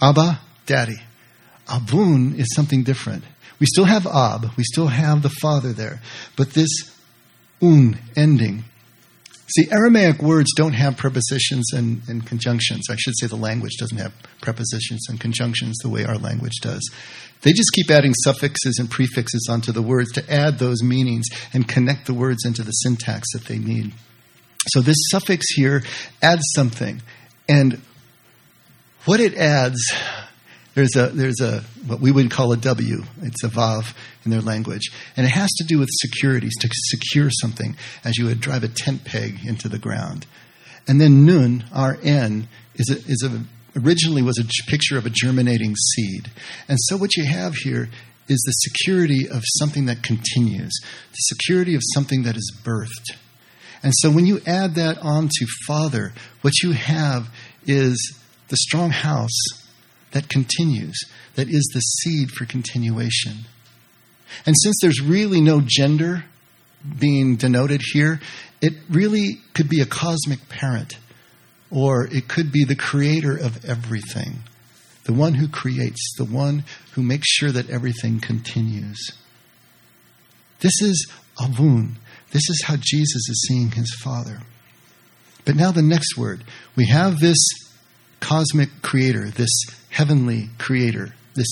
Abba, 0.00 0.40
daddy. 0.66 1.00
Abun 1.66 2.38
is 2.38 2.54
something 2.54 2.82
different. 2.82 3.24
We 3.58 3.66
still 3.66 3.84
have 3.84 4.06
Ab, 4.06 4.50
we 4.56 4.64
still 4.64 4.88
have 4.88 5.22
the 5.22 5.30
father 5.30 5.72
there, 5.72 6.00
but 6.36 6.50
this 6.50 6.68
un 7.60 7.98
ending. 8.14 8.64
See, 9.48 9.70
Aramaic 9.70 10.20
words 10.22 10.50
don't 10.56 10.72
have 10.72 10.96
prepositions 10.96 11.72
and, 11.72 12.02
and, 12.08 12.26
conjunctions. 12.26 12.86
I 12.90 12.96
should 12.96 13.14
say 13.16 13.28
the 13.28 13.36
language 13.36 13.76
doesn't 13.78 13.98
have 13.98 14.12
prepositions 14.40 15.06
and 15.08 15.20
conjunctions 15.20 15.76
the 15.78 15.88
way 15.88 16.04
our 16.04 16.18
language 16.18 16.60
does. 16.60 16.90
They 17.42 17.52
just 17.52 17.70
keep 17.72 17.88
adding 17.88 18.12
suffixes 18.24 18.78
and 18.80 18.90
prefixes 18.90 19.46
onto 19.48 19.70
the 19.70 19.82
words 19.82 20.10
to 20.12 20.32
add 20.32 20.58
those 20.58 20.82
meanings 20.82 21.26
and 21.52 21.68
connect 21.68 22.06
the 22.06 22.14
words 22.14 22.44
into 22.44 22.64
the 22.64 22.72
syntax 22.72 23.28
that 23.34 23.44
they 23.44 23.58
need. 23.58 23.92
So 24.68 24.80
this 24.80 24.96
suffix 25.10 25.46
here 25.54 25.84
adds 26.20 26.42
something. 26.54 27.00
And 27.48 27.80
what 29.04 29.20
it 29.20 29.34
adds 29.34 29.78
there's 30.76 30.94
a 30.94 31.06
there's 31.06 31.40
a 31.40 31.62
what 31.86 32.00
we 32.00 32.12
would 32.12 32.30
call 32.30 32.52
a 32.52 32.56
W. 32.58 33.02
It's 33.22 33.42
a 33.42 33.48
vav 33.48 33.94
in 34.24 34.30
their 34.30 34.42
language, 34.42 34.92
and 35.16 35.26
it 35.26 35.30
has 35.30 35.50
to 35.54 35.64
do 35.64 35.78
with 35.78 35.88
securities 35.90 36.54
to 36.60 36.68
secure 36.70 37.30
something, 37.30 37.76
as 38.04 38.18
you 38.18 38.26
would 38.26 38.40
drive 38.40 38.62
a 38.62 38.68
tent 38.68 39.04
peg 39.04 39.38
into 39.46 39.68
the 39.70 39.78
ground. 39.78 40.26
And 40.86 41.00
then 41.00 41.24
nun, 41.24 41.64
R 41.74 41.96
N, 42.02 42.48
is 42.74 42.90
a, 42.90 42.98
is 43.10 43.24
a 43.24 43.80
originally 43.80 44.22
was 44.22 44.38
a 44.38 44.70
picture 44.70 44.98
of 44.98 45.06
a 45.06 45.10
germinating 45.10 45.74
seed. 45.74 46.30
And 46.68 46.78
so 46.82 46.98
what 46.98 47.16
you 47.16 47.24
have 47.24 47.54
here 47.54 47.88
is 48.28 48.42
the 48.44 48.52
security 48.52 49.26
of 49.28 49.42
something 49.58 49.86
that 49.86 50.02
continues, 50.02 50.78
the 51.10 51.16
security 51.16 51.74
of 51.74 51.80
something 51.94 52.24
that 52.24 52.36
is 52.36 52.54
birthed. 52.62 53.16
And 53.82 53.92
so 53.96 54.10
when 54.10 54.26
you 54.26 54.40
add 54.46 54.74
that 54.74 54.98
on 54.98 55.28
to 55.28 55.46
Father, 55.66 56.12
what 56.42 56.52
you 56.62 56.72
have 56.72 57.28
is 57.66 58.18
the 58.48 58.56
strong 58.56 58.90
house 58.90 59.65
that 60.16 60.30
continues, 60.30 60.98
that 61.34 61.46
is 61.46 61.70
the 61.74 61.80
seed 61.80 62.30
for 62.30 62.46
continuation. 62.46 63.34
And 64.46 64.54
since 64.62 64.76
there's 64.80 65.02
really 65.02 65.42
no 65.42 65.60
gender 65.62 66.24
being 66.98 67.36
denoted 67.36 67.82
here, 67.92 68.18
it 68.62 68.72
really 68.88 69.42
could 69.52 69.68
be 69.68 69.82
a 69.82 69.86
cosmic 69.86 70.48
parent, 70.48 70.94
or 71.70 72.06
it 72.06 72.28
could 72.28 72.50
be 72.50 72.64
the 72.64 72.74
creator 72.74 73.36
of 73.36 73.62
everything, 73.66 74.38
the 75.04 75.12
one 75.12 75.34
who 75.34 75.48
creates, 75.48 76.14
the 76.16 76.24
one 76.24 76.64
who 76.94 77.02
makes 77.02 77.28
sure 77.28 77.52
that 77.52 77.68
everything 77.68 78.18
continues. 78.18 79.12
This 80.60 80.80
is 80.80 81.12
Avun. 81.38 81.96
This 82.30 82.48
is 82.48 82.62
how 82.64 82.76
Jesus 82.76 83.28
is 83.28 83.46
seeing 83.48 83.70
his 83.72 83.94
Father. 84.02 84.40
But 85.44 85.56
now 85.56 85.72
the 85.72 85.82
next 85.82 86.16
word. 86.16 86.42
We 86.74 86.86
have 86.86 87.20
this 87.20 87.36
cosmic 88.20 88.68
creator, 88.82 89.28
this 89.30 89.50
heavenly 89.90 90.48
creator, 90.58 91.14
this 91.34 91.48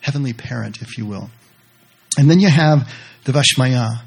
heavenly 0.00 0.32
parent, 0.32 0.82
if 0.82 0.98
you 0.98 1.06
will. 1.06 1.30
And 2.18 2.30
then 2.30 2.40
you 2.40 2.48
have 2.48 2.92
the 3.24 3.32
Vashmaya. 3.32 4.02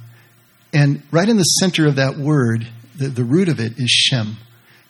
And 0.73 1.01
right 1.11 1.27
in 1.27 1.37
the 1.37 1.43
center 1.43 1.87
of 1.87 1.95
that 1.95 2.17
word, 2.17 2.67
the, 2.95 3.07
the 3.07 3.23
root 3.23 3.49
of 3.49 3.59
it 3.59 3.73
is 3.77 3.89
Shem. 3.89 4.37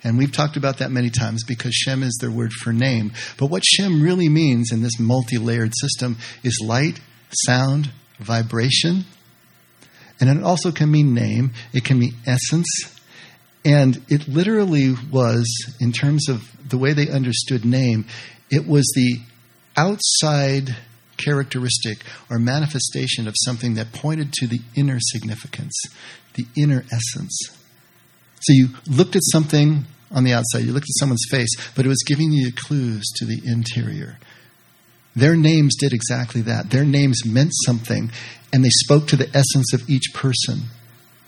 And 0.03 0.17
we've 0.17 0.31
talked 0.31 0.57
about 0.57 0.77
that 0.77 0.91
many 0.91 1.09
times 1.09 1.43
because 1.43 1.73
Shem 1.73 2.03
is 2.03 2.17
their 2.21 2.31
word 2.31 2.51
for 2.53 2.71
name. 2.71 3.11
But 3.37 3.47
what 3.47 3.65
Shem 3.65 4.01
really 4.01 4.29
means 4.29 4.71
in 4.71 4.81
this 4.81 4.99
multi 4.99 5.37
layered 5.37 5.73
system 5.75 6.17
is 6.43 6.61
light, 6.63 6.99
sound, 7.45 7.91
vibration. 8.19 9.05
And 10.19 10.29
it 10.29 10.43
also 10.43 10.71
can 10.71 10.91
mean 10.91 11.13
name, 11.13 11.51
it 11.73 11.83
can 11.83 11.99
mean 11.99 12.15
essence, 12.25 12.96
and 13.67 14.01
it 14.07 14.29
literally 14.29 14.95
was, 15.11 15.45
in 15.81 15.91
terms 15.91 16.29
of 16.29 16.41
the 16.69 16.77
way 16.77 16.93
they 16.93 17.09
understood 17.09 17.65
name, 17.65 18.05
it 18.49 18.65
was 18.65 18.89
the 18.95 19.19
outside 19.75 20.77
characteristic 21.17 21.97
or 22.29 22.39
manifestation 22.39 23.27
of 23.27 23.35
something 23.43 23.73
that 23.73 23.91
pointed 23.91 24.31
to 24.31 24.47
the 24.47 24.61
inner 24.77 24.99
significance, 25.01 25.75
the 26.35 26.45
inner 26.55 26.85
essence. 26.93 27.37
So 28.39 28.53
you 28.53 28.69
looked 28.89 29.17
at 29.17 29.21
something 29.33 29.83
on 30.11 30.23
the 30.23 30.31
outside, 30.31 30.59
you 30.59 30.71
looked 30.71 30.85
at 30.85 30.99
someone's 30.99 31.25
face, 31.29 31.49
but 31.75 31.83
it 31.83 31.89
was 31.89 32.03
giving 32.07 32.31
you 32.31 32.53
clues 32.53 33.03
to 33.17 33.25
the 33.25 33.41
interior. 33.45 34.17
Their 35.13 35.35
names 35.35 35.75
did 35.77 35.91
exactly 35.91 36.39
that. 36.43 36.69
Their 36.69 36.85
names 36.85 37.25
meant 37.25 37.51
something, 37.65 38.11
and 38.53 38.63
they 38.63 38.69
spoke 38.69 39.07
to 39.07 39.17
the 39.17 39.27
essence 39.35 39.73
of 39.73 39.89
each 39.89 40.13
person. 40.13 40.69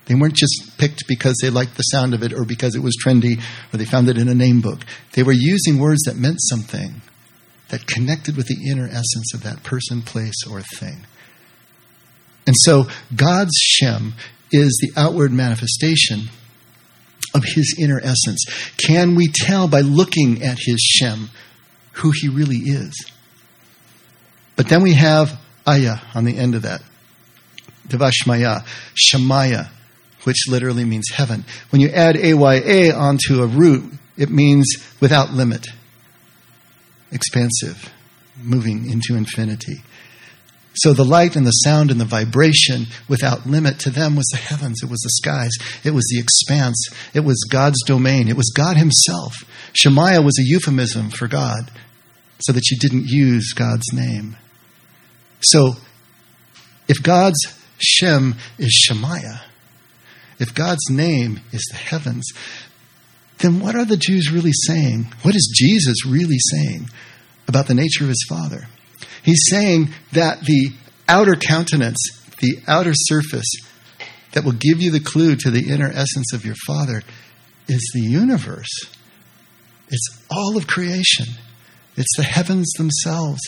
They 0.09 0.15
weren't 0.15 0.33
just 0.33 0.75
picked 0.79 1.07
because 1.07 1.37
they 1.39 1.51
liked 1.51 1.77
the 1.77 1.83
sound 1.83 2.15
of 2.15 2.23
it 2.23 2.33
or 2.33 2.43
because 2.43 2.75
it 2.75 2.81
was 2.81 2.97
trendy 2.97 3.39
or 3.71 3.77
they 3.77 3.85
found 3.85 4.09
it 4.09 4.17
in 4.17 4.27
a 4.27 4.33
name 4.33 4.59
book. 4.59 4.79
They 5.13 5.21
were 5.21 5.31
using 5.31 5.77
words 5.77 6.01
that 6.05 6.15
meant 6.15 6.39
something, 6.41 7.03
that 7.67 7.85
connected 7.85 8.35
with 8.35 8.47
the 8.47 8.57
inner 8.71 8.87
essence 8.87 9.35
of 9.35 9.43
that 9.43 9.61
person, 9.61 10.01
place, 10.01 10.47
or 10.49 10.61
thing. 10.61 11.05
And 12.47 12.55
so 12.61 12.87
God's 13.15 13.55
Shem 13.55 14.15
is 14.51 14.81
the 14.81 14.99
outward 14.99 15.31
manifestation 15.31 16.29
of 17.35 17.43
his 17.43 17.77
inner 17.79 17.99
essence. 17.99 18.43
Can 18.77 19.13
we 19.13 19.27
tell 19.31 19.67
by 19.67 19.81
looking 19.81 20.41
at 20.41 20.57
his 20.59 20.79
Shem 20.79 21.29
who 21.91 22.11
he 22.19 22.29
really 22.29 22.57
is? 22.57 23.11
But 24.55 24.69
then 24.69 24.81
we 24.81 24.93
have 24.93 25.39
Ayah 25.67 25.99
on 26.15 26.25
the 26.25 26.35
end 26.35 26.55
of 26.55 26.63
that. 26.63 26.81
Devashmaya, 27.87 28.65
Shemaya, 28.95 29.69
which 30.23 30.47
literally 30.47 30.85
means 30.85 31.09
heaven. 31.13 31.45
When 31.69 31.81
you 31.81 31.89
add 31.89 32.17
AYA 32.17 32.93
onto 32.93 33.41
a 33.41 33.47
root, 33.47 33.93
it 34.17 34.29
means 34.29 34.67
without 34.99 35.31
limit, 35.31 35.67
expansive, 37.11 37.91
moving 38.41 38.89
into 38.89 39.15
infinity. 39.15 39.81
So 40.75 40.93
the 40.93 41.05
light 41.05 41.35
and 41.35 41.45
the 41.45 41.51
sound 41.51 41.91
and 41.91 41.99
the 41.99 42.05
vibration 42.05 42.85
without 43.07 43.45
limit 43.45 43.79
to 43.79 43.89
them 43.89 44.15
was 44.15 44.27
the 44.27 44.37
heavens, 44.37 44.81
it 44.83 44.89
was 44.89 44.99
the 45.01 45.09
skies, 45.09 45.51
it 45.83 45.91
was 45.91 46.05
the 46.05 46.19
expanse, 46.19 46.89
it 47.13 47.21
was 47.21 47.43
God's 47.49 47.81
domain, 47.85 48.27
it 48.27 48.37
was 48.37 48.53
God 48.55 48.77
Himself. 48.77 49.33
Shemaiah 49.73 50.21
was 50.21 50.37
a 50.39 50.43
euphemism 50.43 51.09
for 51.09 51.27
God, 51.27 51.71
so 52.39 52.53
that 52.53 52.69
you 52.69 52.77
didn't 52.77 53.07
use 53.07 53.53
God's 53.53 53.91
name. 53.91 54.37
So 55.41 55.73
if 56.87 57.01
God's 57.03 57.39
Shem 57.79 58.35
is 58.57 58.71
Shemaiah, 58.71 59.41
if 60.39 60.55
God's 60.55 60.89
name 60.89 61.41
is 61.51 61.63
the 61.71 61.77
heavens, 61.77 62.31
then 63.39 63.59
what 63.59 63.75
are 63.75 63.85
the 63.85 63.97
Jews 63.97 64.31
really 64.31 64.53
saying? 64.53 65.13
What 65.21 65.35
is 65.35 65.53
Jesus 65.55 66.05
really 66.05 66.39
saying 66.39 66.89
about 67.47 67.67
the 67.67 67.73
nature 67.73 68.03
of 68.03 68.09
his 68.09 68.25
Father? 68.27 68.67
He's 69.23 69.47
saying 69.49 69.89
that 70.13 70.41
the 70.41 70.71
outer 71.07 71.35
countenance, 71.35 71.97
the 72.39 72.57
outer 72.67 72.93
surface 72.93 73.49
that 74.31 74.43
will 74.43 74.53
give 74.53 74.81
you 74.81 74.91
the 74.91 74.99
clue 74.99 75.35
to 75.35 75.49
the 75.49 75.69
inner 75.69 75.89
essence 75.89 76.33
of 76.33 76.45
your 76.45 76.55
Father 76.67 77.01
is 77.67 77.91
the 77.93 78.01
universe. 78.01 78.69
It's 79.89 80.25
all 80.29 80.55
of 80.57 80.67
creation. 80.67 81.25
It's 81.95 82.15
the 82.15 82.23
heavens 82.23 82.71
themselves. 82.77 83.41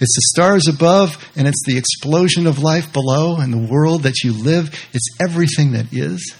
It's 0.00 0.14
the 0.14 0.32
stars 0.32 0.66
above, 0.68 1.16
and 1.36 1.46
it's 1.46 1.62
the 1.66 1.78
explosion 1.78 2.46
of 2.46 2.58
life 2.58 2.92
below, 2.92 3.36
and 3.36 3.52
the 3.52 3.72
world 3.72 4.02
that 4.02 4.22
you 4.24 4.32
live. 4.32 4.68
It's 4.92 5.08
everything 5.20 5.72
that 5.72 5.92
is. 5.92 6.34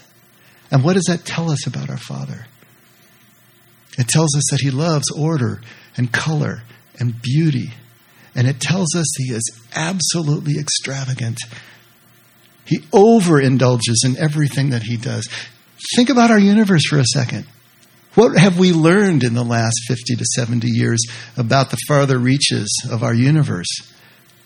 And 0.71 0.83
what 0.83 0.93
does 0.93 1.05
that 1.05 1.25
tell 1.25 1.49
us 1.49 1.65
about 1.67 1.89
our 1.89 1.97
Father? 1.97 2.47
It 3.97 4.07
tells 4.07 4.35
us 4.35 4.43
that 4.51 4.59
He 4.61 4.71
loves 4.71 5.09
order 5.11 5.61
and 5.95 6.11
color 6.11 6.63
and 6.99 7.21
beauty. 7.21 7.71
And 8.35 8.47
it 8.47 8.59
tells 8.59 8.93
us 8.95 9.05
He 9.17 9.33
is 9.33 9.43
absolutely 9.73 10.59
extravagant. 10.59 11.39
He 12.65 12.79
overindulges 12.91 14.03
in 14.03 14.17
everything 14.17 14.71
that 14.71 14.83
He 14.83 14.97
does. 14.97 15.29
Think 15.95 16.09
about 16.09 16.31
our 16.31 16.39
universe 16.39 16.85
for 16.89 16.97
a 16.97 17.05
second. 17.05 17.45
What 18.15 18.37
have 18.37 18.57
we 18.57 18.71
learned 18.71 19.23
in 19.23 19.33
the 19.33 19.43
last 19.43 19.75
50 19.87 20.15
to 20.15 20.25
70 20.35 20.67
years 20.67 21.01
about 21.37 21.69
the 21.69 21.77
farther 21.87 22.17
reaches 22.17 22.69
of 22.89 23.03
our 23.03 23.13
universe? 23.13 23.67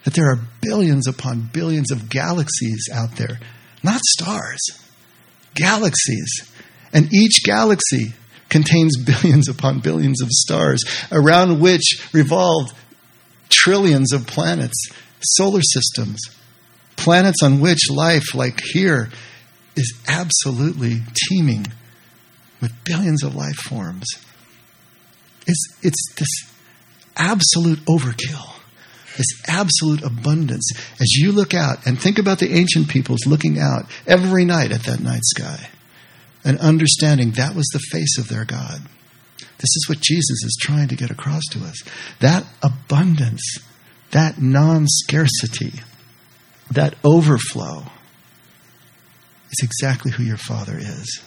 that 0.04 0.14
there 0.14 0.30
are 0.32 0.40
billions 0.62 1.08
upon 1.08 1.50
billions 1.54 1.92
of 1.92 2.10
galaxies 2.10 2.88
out 2.94 3.16
there, 3.18 3.40
not 3.84 4.02
stars, 4.02 4.60
galaxies. 5.56 6.52
And 6.94 7.14
each 7.14 7.44
galaxy 7.44 8.14
contains 8.50 8.98
billions 8.98 9.48
upon 9.48 9.80
billions 9.80 10.22
of 10.22 10.30
stars 10.32 10.84
around 11.12 11.60
which 11.60 12.10
revolve 12.14 12.72
trillions 13.50 14.14
of 14.14 14.26
planets, 14.26 14.90
solar 15.22 15.62
systems, 15.62 16.20
planets 16.96 17.44
on 17.44 17.60
which 17.60 17.90
life, 17.90 18.34
like 18.34 18.62
here, 18.74 19.10
is 19.76 19.94
absolutely 20.08 21.02
teeming 21.30 21.66
with 22.62 22.72
billions 22.84 23.24
of 23.24 23.36
life 23.36 23.56
forms. 23.56 24.06
It's, 25.48 25.66
it's 25.82 26.14
this 26.18 26.54
absolute 27.16 27.80
overkill, 27.86 28.56
this 29.18 29.28
absolute 29.48 30.04
abundance. 30.04 30.72
As 31.00 31.12
you 31.16 31.32
look 31.32 31.54
out 31.54 31.86
and 31.86 32.00
think 32.00 32.20
about 32.20 32.40
the 32.40 32.54
ancient 32.54 32.90
peoples 32.90 33.26
looking 33.26 33.60
out 33.60 33.86
every 34.06 34.46
night 34.46 34.72
at 34.72 34.84
that 34.84 35.00
night 35.00 35.24
sky 35.24 35.70
and 36.44 36.60
understanding 36.60 37.32
that 37.32 37.56
was 37.56 37.68
the 37.68 37.80
face 37.92 38.18
of 38.18 38.28
their 38.30 38.46
God. 38.46 38.82
This 39.58 39.76
is 39.76 39.86
what 39.90 40.00
Jesus 40.00 40.44
is 40.44 40.58
trying 40.62 40.88
to 40.88 40.96
get 40.96 41.12
across 41.12 41.44
to 41.52 41.60
us. 41.60 41.84
That 42.22 42.46
abundance, 42.64 43.58
that 44.12 44.42
non 44.42 44.88
scarcity, 44.88 45.82
that 46.72 46.96
overflow 47.04 47.84
is 49.52 49.64
exactly 49.64 50.12
who 50.12 50.24
your 50.24 50.38
Father 50.38 50.78
is. 50.78 51.22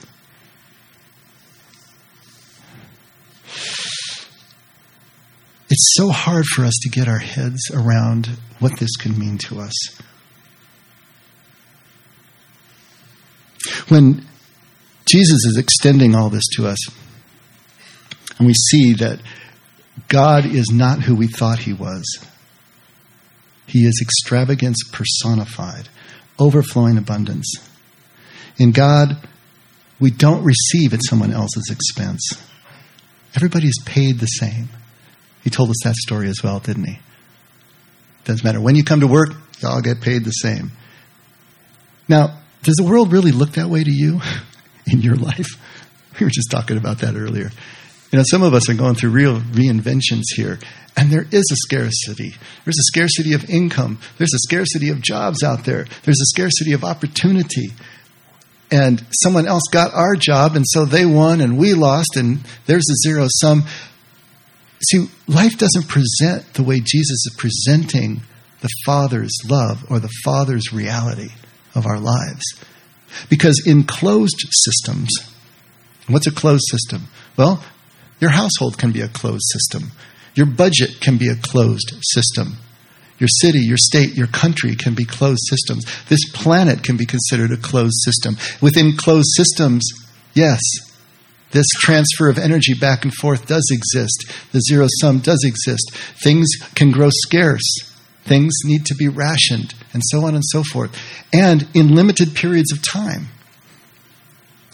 It's 5.71 5.95
so 5.97 6.11
hard 6.11 6.45
for 6.45 6.65
us 6.65 6.75
to 6.83 6.91
get 6.91 7.09
our 7.09 7.19
heads 7.19 7.71
around 7.73 8.29
what 8.59 8.79
this 8.79 8.95
can 8.97 9.19
mean 9.19 9.39
to 9.39 9.61
us. 9.61 9.73
When 13.89 14.27
Jesus 15.07 15.45
is 15.47 15.57
extending 15.59 16.15
all 16.15 16.31
this 16.31 16.47
to 16.57 16.67
us, 16.67 16.79
and 18.39 18.47
we 18.47 18.55
see 18.55 18.95
that 18.95 19.21
God 20.09 20.45
is 20.45 20.71
not 20.71 21.03
who 21.03 21.15
we 21.15 21.27
thought 21.27 21.61
he 21.61 21.73
was. 21.73 22.05
He 23.67 23.81
is 23.81 24.01
extravagance 24.03 24.79
personified, 24.93 25.89
overflowing 26.39 26.99
abundance. 26.99 27.47
In 28.59 28.73
God, 28.73 29.27
we 30.01 30.11
don't 30.11 30.45
receive 30.45 30.93
at 30.93 31.01
someone 31.09 31.33
else's 31.33 31.71
expense. 31.71 32.33
Everybody's 33.35 33.81
paid 33.85 34.19
the 34.19 34.27
same. 34.27 34.69
He 35.43 35.51
told 35.51 35.71
us 35.71 35.77
that 35.85 35.95
story 35.97 36.29
as 36.29 36.43
well, 36.43 36.61
didn't 36.61 36.85
he? 36.85 36.99
Doesn't 38.25 38.45
matter. 38.45 38.61
When 38.61 38.77
you 38.77 38.85
come 38.85 39.01
to 39.01 39.07
work, 39.07 39.31
you 39.61 39.69
all 39.69 39.81
get 39.81 40.01
paid 40.01 40.25
the 40.25 40.31
same. 40.31 40.73
Now, 42.09 42.39
does 42.63 42.77
the 42.77 42.85
world 42.85 43.13
really 43.13 43.33
look 43.33 43.53
that 43.53 43.69
way 43.69 43.83
to 43.83 43.91
you 43.91 44.21
in 44.87 45.01
your 45.01 45.17
life? 45.17 45.49
We 46.21 46.27
were 46.27 46.31
just 46.31 46.51
talking 46.51 46.77
about 46.77 46.99
that 46.99 47.17
earlier. 47.17 47.51
You 48.13 48.19
know, 48.19 48.25
some 48.31 48.43
of 48.43 48.53
us 48.53 48.69
are 48.69 48.75
going 48.75 48.97
through 48.97 49.11
real 49.11 49.41
reinventions 49.41 50.25
here, 50.37 50.59
and 50.95 51.11
there 51.11 51.27
is 51.31 51.45
a 51.51 51.57
scarcity. 51.57 52.35
There's 52.65 52.79
a 52.79 52.91
scarcity 52.93 53.33
of 53.33 53.49
income. 53.49 53.99
There's 54.19 54.35
a 54.35 54.39
scarcity 54.41 54.91
of 54.91 55.01
jobs 55.01 55.43
out 55.43 55.65
there. 55.65 55.87
There's 56.05 56.21
a 56.21 56.27
scarcity 56.27 56.75
of 56.75 56.85
opportunity. 56.85 57.73
And 58.73 59.05
someone 59.23 59.47
else 59.47 59.65
got 59.71 59.93
our 59.93 60.17
job, 60.17 60.57
and 60.57 60.65
so 60.67 60.87
they 60.87 61.05
won, 61.05 61.43
and 61.43 61.59
we 61.59 61.75
lost, 61.75 62.17
and 62.17 62.39
there's 62.67 62.89
a 62.91 63.07
zero 63.07 63.27
sum. 63.29 63.65
See, 64.89 65.07
life 65.29 65.59
doesn't 65.59 65.89
present 65.89 66.55
the 66.55 66.63
way 66.65 66.81
Jesus 66.81 67.11
is 67.27 67.37
presenting 67.37 68.23
the 68.63 68.71
Father's 68.87 69.37
love 69.47 69.85
or 69.91 70.01
the 70.01 70.11
Father's 70.25 70.73
reality 70.73 71.29
of 71.75 71.87
our 71.87 72.01
lives. 72.01 72.43
Because 73.29 73.63
in 73.67 73.85
closed 73.85 74.43
systems, 74.51 75.11
what's 76.09 76.27
a 76.27 76.33
closed 76.33 76.65
system? 76.71 77.09
Well, 77.37 77.63
your 78.21 78.31
household 78.31 78.79
can 78.79 78.91
be 78.93 79.03
a 79.03 79.09
closed 79.09 79.45
system. 79.53 79.93
Your 80.35 80.47
budget 80.47 81.01
can 81.01 81.19
be 81.19 81.29
a 81.29 81.37
closed 81.37 81.93
system. 82.01 82.57
Your 83.19 83.29
city, 83.29 83.61
your 83.61 83.77
state, 83.77 84.17
your 84.17 84.27
country 84.27 84.75
can 84.75 84.95
be 84.95 85.05
closed 85.05 85.43
systems. 85.49 85.85
This 86.09 86.29
planet 86.33 86.83
can 86.83 86.97
be 86.97 87.07
considered 87.07 87.53
a 87.53 87.57
closed 87.57 88.03
system. 88.05 88.37
Within 88.61 88.97
closed 88.97 89.29
systems, 89.37 89.89
yes, 90.35 90.61
this 91.53 91.67
transfer 91.81 92.29
of 92.29 92.39
energy 92.39 92.75
back 92.75 93.05
and 93.05 93.15
forth 93.15 93.47
does 93.47 93.69
exist. 93.71 94.25
The 94.53 94.61
zero 94.61 94.87
sum 95.01 95.21
does 95.21 95.45
exist. 95.45 95.93
Things 96.23 96.49
can 96.75 96.91
grow 96.91 97.11
scarce. 97.11 97.63
Things 98.25 98.53
need 98.65 98.87
to 98.87 98.95
be 98.95 99.09
rationed, 99.09 99.75
and 99.93 100.03
so 100.07 100.25
on 100.25 100.35
and 100.35 100.45
so 100.47 100.63
forth. 100.63 100.97
And 101.33 101.69
in 101.75 101.95
limited 101.95 102.35
periods 102.35 102.73
of 102.73 102.83
time. 102.83 103.29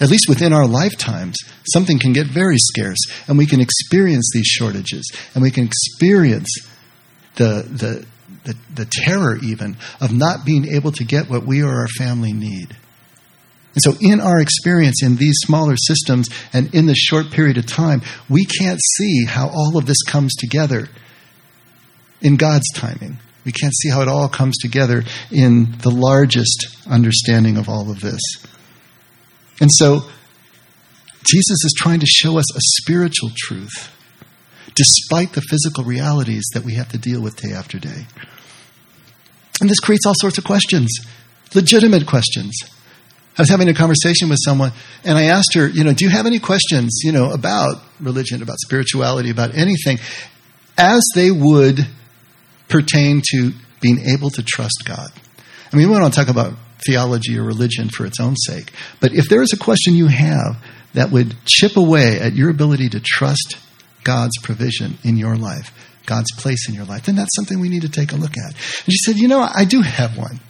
At 0.01 0.11
least 0.11 0.29
within 0.29 0.53
our 0.53 0.67
lifetimes, 0.67 1.37
something 1.73 1.99
can 1.99 2.13
get 2.13 2.27
very 2.27 2.59
scarce, 2.59 2.99
and 3.27 3.37
we 3.37 3.47
can 3.47 3.61
experience 3.61 4.31
these 4.33 4.47
shortages, 4.47 5.11
and 5.35 5.43
we 5.43 5.51
can 5.51 5.65
experience 5.65 6.49
the, 7.35 7.67
the, 7.69 8.07
the, 8.49 8.57
the 8.75 8.89
terror, 8.91 9.37
even, 9.43 9.77
of 10.01 10.13
not 10.13 10.45
being 10.45 10.67
able 10.67 10.93
to 10.93 11.05
get 11.05 11.29
what 11.29 11.45
we 11.45 11.63
or 11.63 11.69
our 11.69 11.89
family 11.99 12.33
need. 12.33 12.77
And 13.75 13.83
so, 13.83 13.93
in 14.01 14.21
our 14.21 14.41
experience 14.41 15.03
in 15.03 15.17
these 15.17 15.37
smaller 15.41 15.77
systems 15.77 16.29
and 16.53 16.75
in 16.75 16.87
this 16.87 16.99
short 16.99 17.31
period 17.31 17.59
of 17.59 17.67
time, 17.67 18.03
we 18.29 18.45
can't 18.45 18.81
see 18.97 19.25
how 19.27 19.49
all 19.49 19.77
of 19.77 19.87
this 19.87 20.03
comes 20.03 20.35
together 20.35 20.89
in 22.21 22.37
God's 22.37 22.69
timing. 22.75 23.19
We 23.45 23.53
can't 23.53 23.75
see 23.75 23.91
how 23.91 24.03
it 24.03 24.09
all 24.09 24.29
comes 24.29 24.57
together 24.59 25.05
in 25.31 25.77
the 25.83 25.91
largest 25.91 26.67
understanding 26.89 27.57
of 27.57 27.69
all 27.69 27.91
of 27.91 28.01
this. 28.01 28.21
And 29.61 29.71
so, 29.71 30.01
Jesus 31.25 31.65
is 31.65 31.75
trying 31.77 32.01
to 32.01 32.07
show 32.07 32.39
us 32.39 32.57
a 32.57 32.61
spiritual 32.81 33.31
truth, 33.37 33.95
despite 34.75 35.35
the 35.35 35.43
physical 35.43 35.85
realities 35.85 36.49
that 36.55 36.65
we 36.65 36.75
have 36.75 36.89
to 36.89 36.99
deal 36.99 37.21
with 37.21 37.37
day 37.37 37.53
after 37.53 37.79
day. 37.79 38.07
And 39.61 39.69
this 39.69 39.81
creates 39.81 40.07
all 40.07 40.15
sorts 40.17 40.39
of 40.39 40.45
questions, 40.45 40.89
legitimate 41.55 42.07
questions. 42.07 42.55
I 43.37 43.43
was 43.43 43.51
having 43.51 43.69
a 43.69 43.75
conversation 43.75 44.29
with 44.29 44.39
someone, 44.45 44.73
and 45.05 45.17
I 45.17 45.27
asked 45.27 45.55
her, 45.55 45.69
you 45.69 45.85
know, 45.85 45.93
do 45.93 46.05
you 46.05 46.11
have 46.11 46.27
any 46.27 46.41
questions, 46.41 47.01
you 47.05 47.13
know, 47.13 47.31
about 47.31 47.77
religion, 48.01 48.43
about 48.43 48.59
spirituality, 48.59 49.31
about 49.31 49.55
anything, 49.55 49.99
as 50.77 51.07
they 51.15 51.31
would 51.31 51.87
pertain 52.69 53.23
to 53.31 53.53
being 53.81 54.01
able 54.09 54.31
to 54.31 54.43
trust 54.43 54.83
God? 54.85 55.11
I 55.73 55.77
mean, 55.77 55.89
we 55.89 55.97
don't 55.97 56.13
talk 56.13 56.29
about 56.29 56.55
theology 56.85 57.39
or 57.39 57.45
religion 57.45 57.91
for 57.91 58.07
its 58.07 58.19
own 58.19 58.35
sake, 58.37 58.73
but 59.01 59.13
if 59.13 59.29
there 59.29 59.43
is 59.43 59.53
a 59.53 59.57
question 59.57 59.95
you 59.95 60.09
have 60.09 60.57
that 60.95 61.13
would 61.13 61.37
chip 61.45 61.77
away 61.77 62.19
at 62.19 62.35
your 62.35 62.51
ability 62.51 62.89
to 62.89 63.01
trust 63.01 63.57
God's 64.03 64.37
provision 64.43 64.99
in 65.05 65.17
your 65.17 65.37
life, 65.37 65.73
God's 66.09 66.33
place 66.33 66.69
in 66.69 66.75
your 66.75 66.87
life, 66.87 67.05
then 67.05 67.15
that's 67.15 67.37
something 67.37 67.61
we 67.61 67.69
need 67.69 67.83
to 67.83 67.89
take 67.89 68.13
a 68.13 68.17
look 68.17 68.33
at. 68.33 68.55
And 68.55 68.93
she 68.93 68.99
said, 69.05 69.17
You 69.17 69.29
know, 69.29 69.41
I 69.41 69.65
do 69.65 69.83
have 69.83 70.17
one. 70.17 70.41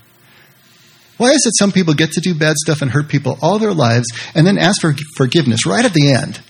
Why 1.19 1.31
is 1.31 1.45
it 1.47 1.59
some 1.59 1.73
people 1.73 1.95
get 1.95 2.13
to 2.13 2.21
do 2.21 2.35
bad 2.35 2.55
stuff 2.57 2.81
and 2.81 2.91
hurt 2.91 3.09
people 3.09 3.39
all 3.43 3.59
their 3.59 3.75
lives 3.75 4.07
and 4.37 4.47
then 4.47 4.57
ask 4.57 4.81
for 4.81 4.95
forgiveness 5.17 5.67
right 5.67 5.85
at 5.85 5.93
the 5.93 6.13
end 6.13 6.41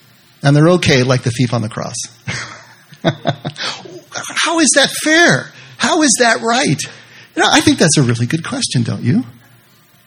and 0.42 0.54
they're 0.54 0.68
okay 0.72 1.02
like 1.02 1.22
the 1.22 1.30
thief 1.30 1.54
on 1.54 1.62
the 1.62 1.70
cross? 1.70 1.96
How 3.02 4.58
is 4.58 4.70
that 4.76 4.90
fair? 5.02 5.50
How 5.78 6.02
is 6.02 6.14
that 6.20 6.42
right? 6.42 6.80
You 7.34 7.42
know, 7.42 7.48
I 7.50 7.60
think 7.60 7.78
that's 7.78 7.96
a 7.96 8.02
really 8.02 8.26
good 8.26 8.44
question, 8.44 8.82
don't 8.82 9.02
you? 9.02 9.24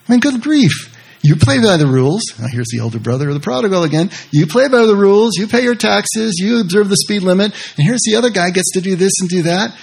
I 0.07 0.11
mean, 0.11 0.19
good 0.19 0.41
grief. 0.41 0.90
You 1.23 1.35
play 1.35 1.59
by 1.59 1.77
the 1.77 1.87
rules. 1.87 2.23
Now, 2.39 2.47
here's 2.47 2.69
the 2.71 2.79
older 2.79 2.99
brother 2.99 3.27
of 3.27 3.35
the 3.35 3.39
prodigal 3.39 3.83
again. 3.83 4.09
You 4.31 4.47
play 4.47 4.67
by 4.67 4.85
the 4.85 4.95
rules. 4.95 5.37
You 5.37 5.47
pay 5.47 5.61
your 5.61 5.75
taxes. 5.75 6.39
You 6.39 6.61
observe 6.61 6.89
the 6.89 6.97
speed 6.97 7.21
limit. 7.21 7.53
And 7.77 7.85
here's 7.85 8.01
the 8.05 8.15
other 8.15 8.31
guy 8.31 8.49
gets 8.49 8.71
to 8.73 8.81
do 8.81 8.95
this 8.95 9.13
and 9.21 9.29
do 9.29 9.43
that 9.43 9.75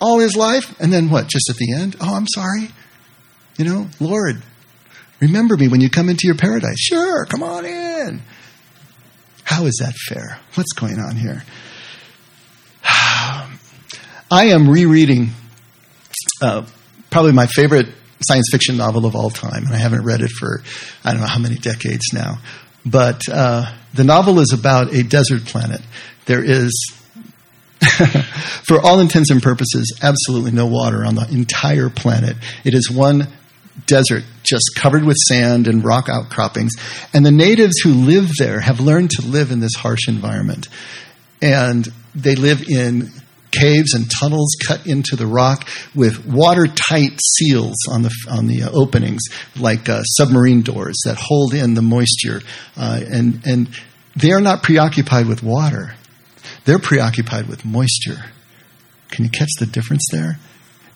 all 0.00 0.18
his 0.18 0.36
life. 0.36 0.78
And 0.80 0.92
then 0.92 1.10
what? 1.10 1.28
Just 1.28 1.50
at 1.50 1.56
the 1.56 1.74
end? 1.74 1.96
Oh, 2.00 2.14
I'm 2.14 2.26
sorry. 2.26 2.70
You 3.56 3.64
know, 3.66 3.88
Lord, 4.00 4.42
remember 5.20 5.56
me 5.56 5.68
when 5.68 5.80
you 5.80 5.90
come 5.90 6.08
into 6.08 6.26
your 6.26 6.36
paradise. 6.36 6.78
Sure, 6.78 7.26
come 7.26 7.42
on 7.42 7.66
in. 7.66 8.22
How 9.44 9.66
is 9.66 9.76
that 9.80 9.94
fair? 10.08 10.38
What's 10.54 10.72
going 10.72 10.98
on 10.98 11.16
here? 11.16 11.44
I 12.84 14.46
am 14.46 14.70
rereading 14.70 15.30
uh, 16.40 16.64
probably 17.10 17.32
my 17.32 17.46
favorite 17.46 17.88
science 18.22 18.48
fiction 18.50 18.76
novel 18.76 19.06
of 19.06 19.14
all 19.14 19.30
time, 19.30 19.64
and 19.64 19.74
I 19.74 19.78
haven't 19.78 20.04
read 20.04 20.20
it 20.20 20.30
for 20.30 20.62
I 21.04 21.12
don't 21.12 21.20
know 21.20 21.26
how 21.26 21.38
many 21.38 21.56
decades 21.56 22.06
now. 22.12 22.38
But 22.84 23.22
uh, 23.30 23.72
the 23.94 24.04
novel 24.04 24.40
is 24.40 24.52
about 24.52 24.94
a 24.94 25.02
desert 25.02 25.44
planet. 25.44 25.80
There 26.26 26.42
is, 26.42 26.72
for 28.64 28.80
all 28.80 29.00
intents 29.00 29.30
and 29.30 29.42
purposes, 29.42 29.98
absolutely 30.02 30.52
no 30.52 30.66
water 30.66 31.04
on 31.04 31.14
the 31.14 31.28
entire 31.30 31.90
planet. 31.90 32.36
It 32.64 32.74
is 32.74 32.90
one 32.90 33.28
desert 33.86 34.24
just 34.42 34.72
covered 34.76 35.04
with 35.04 35.16
sand 35.16 35.66
and 35.66 35.84
rock 35.84 36.08
outcroppings. 36.08 36.72
And 37.12 37.24
the 37.24 37.30
natives 37.30 37.78
who 37.82 37.92
live 37.92 38.30
there 38.38 38.60
have 38.60 38.80
learned 38.80 39.10
to 39.10 39.26
live 39.26 39.50
in 39.50 39.60
this 39.60 39.74
harsh 39.76 40.08
environment. 40.08 40.68
And 41.42 41.86
they 42.14 42.34
live 42.34 42.68
in 42.68 43.10
caves 43.50 43.94
and 43.94 44.10
tunnels 44.10 44.56
cut 44.66 44.86
into 44.86 45.16
the 45.16 45.26
rock 45.26 45.68
with 45.94 46.26
watertight 46.26 47.18
seals 47.36 47.76
on 47.90 48.02
the 48.02 48.10
on 48.30 48.46
the 48.46 48.62
uh, 48.62 48.70
openings, 48.72 49.22
like 49.56 49.88
uh, 49.88 50.02
submarine 50.02 50.62
doors 50.62 51.00
that 51.04 51.16
hold 51.18 51.54
in 51.54 51.74
the 51.74 51.82
moisture. 51.82 52.40
Uh, 52.76 53.00
and 53.10 53.46
and 53.46 53.68
they 54.16 54.32
are 54.32 54.40
not 54.40 54.62
preoccupied 54.62 55.26
with 55.26 55.42
water; 55.42 55.94
they're 56.64 56.78
preoccupied 56.78 57.46
with 57.46 57.64
moisture. 57.64 58.24
Can 59.10 59.24
you 59.24 59.30
catch 59.30 59.50
the 59.58 59.66
difference 59.66 60.06
there? 60.12 60.38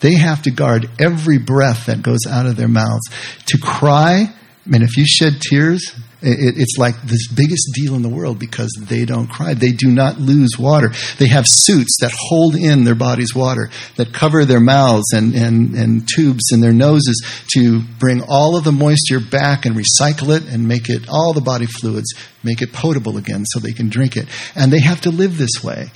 They 0.01 0.15
have 0.15 0.43
to 0.43 0.51
guard 0.51 0.91
every 0.99 1.39
breath 1.39 1.87
that 1.87 2.03
goes 2.03 2.27
out 2.29 2.47
of 2.47 2.57
their 2.57 2.69
mouths. 2.69 3.09
To 3.47 3.59
cry, 3.59 4.29
I 4.29 4.69
mean, 4.69 4.83
if 4.83 4.97
you 4.97 5.07
shed 5.07 5.41
tears, 5.41 5.95
it's 6.27 6.77
like 6.79 7.01
this 7.03 7.29
biggest 7.29 7.71
deal 7.75 7.95
in 7.95 8.03
the 8.03 8.09
world 8.09 8.39
because 8.39 8.71
they 8.81 9.05
don't 9.05 9.29
cry. 9.29 9.55
They 9.55 9.73
do 9.73 9.89
not 9.89 10.19
lose 10.19 10.59
water. 10.59 10.93
They 11.19 11.29
have 11.29 11.45
suits 11.47 11.99
that 12.01 12.13
hold 12.17 12.57
in 12.57 12.85
their 12.85 12.95
body's 12.95 13.35
water, 13.35 13.71
that 13.97 14.13
cover 14.13 14.45
their 14.45 14.61
mouths 14.61 15.13
and, 15.13 15.35
and, 15.35 15.75
and 15.75 16.09
tubes 16.09 16.51
in 16.53 16.61
their 16.61 16.73
noses 16.73 17.25
to 17.55 17.83
bring 17.99 18.23
all 18.27 18.57
of 18.57 18.65
the 18.65 18.73
moisture 18.73 19.21
back 19.21 19.67
and 19.67 19.77
recycle 19.77 20.35
it 20.37 20.45
and 20.45 20.67
make 20.67 20.89
it, 20.89 21.09
all 21.09 21.33
the 21.33 21.41
body 21.41 21.67
fluids, 21.67 22.15
make 22.43 22.63
it 22.63 22.73
potable 22.73 23.17
again 23.17 23.45
so 23.45 23.61
they 23.61 23.73
can 23.73 23.89
drink 23.89 24.17
it. 24.17 24.27
And 24.55 24.73
they 24.73 24.81
have 24.81 25.03
to 25.03 25.11
live 25.11 25.39
this 25.39 25.63
way 25.63 25.91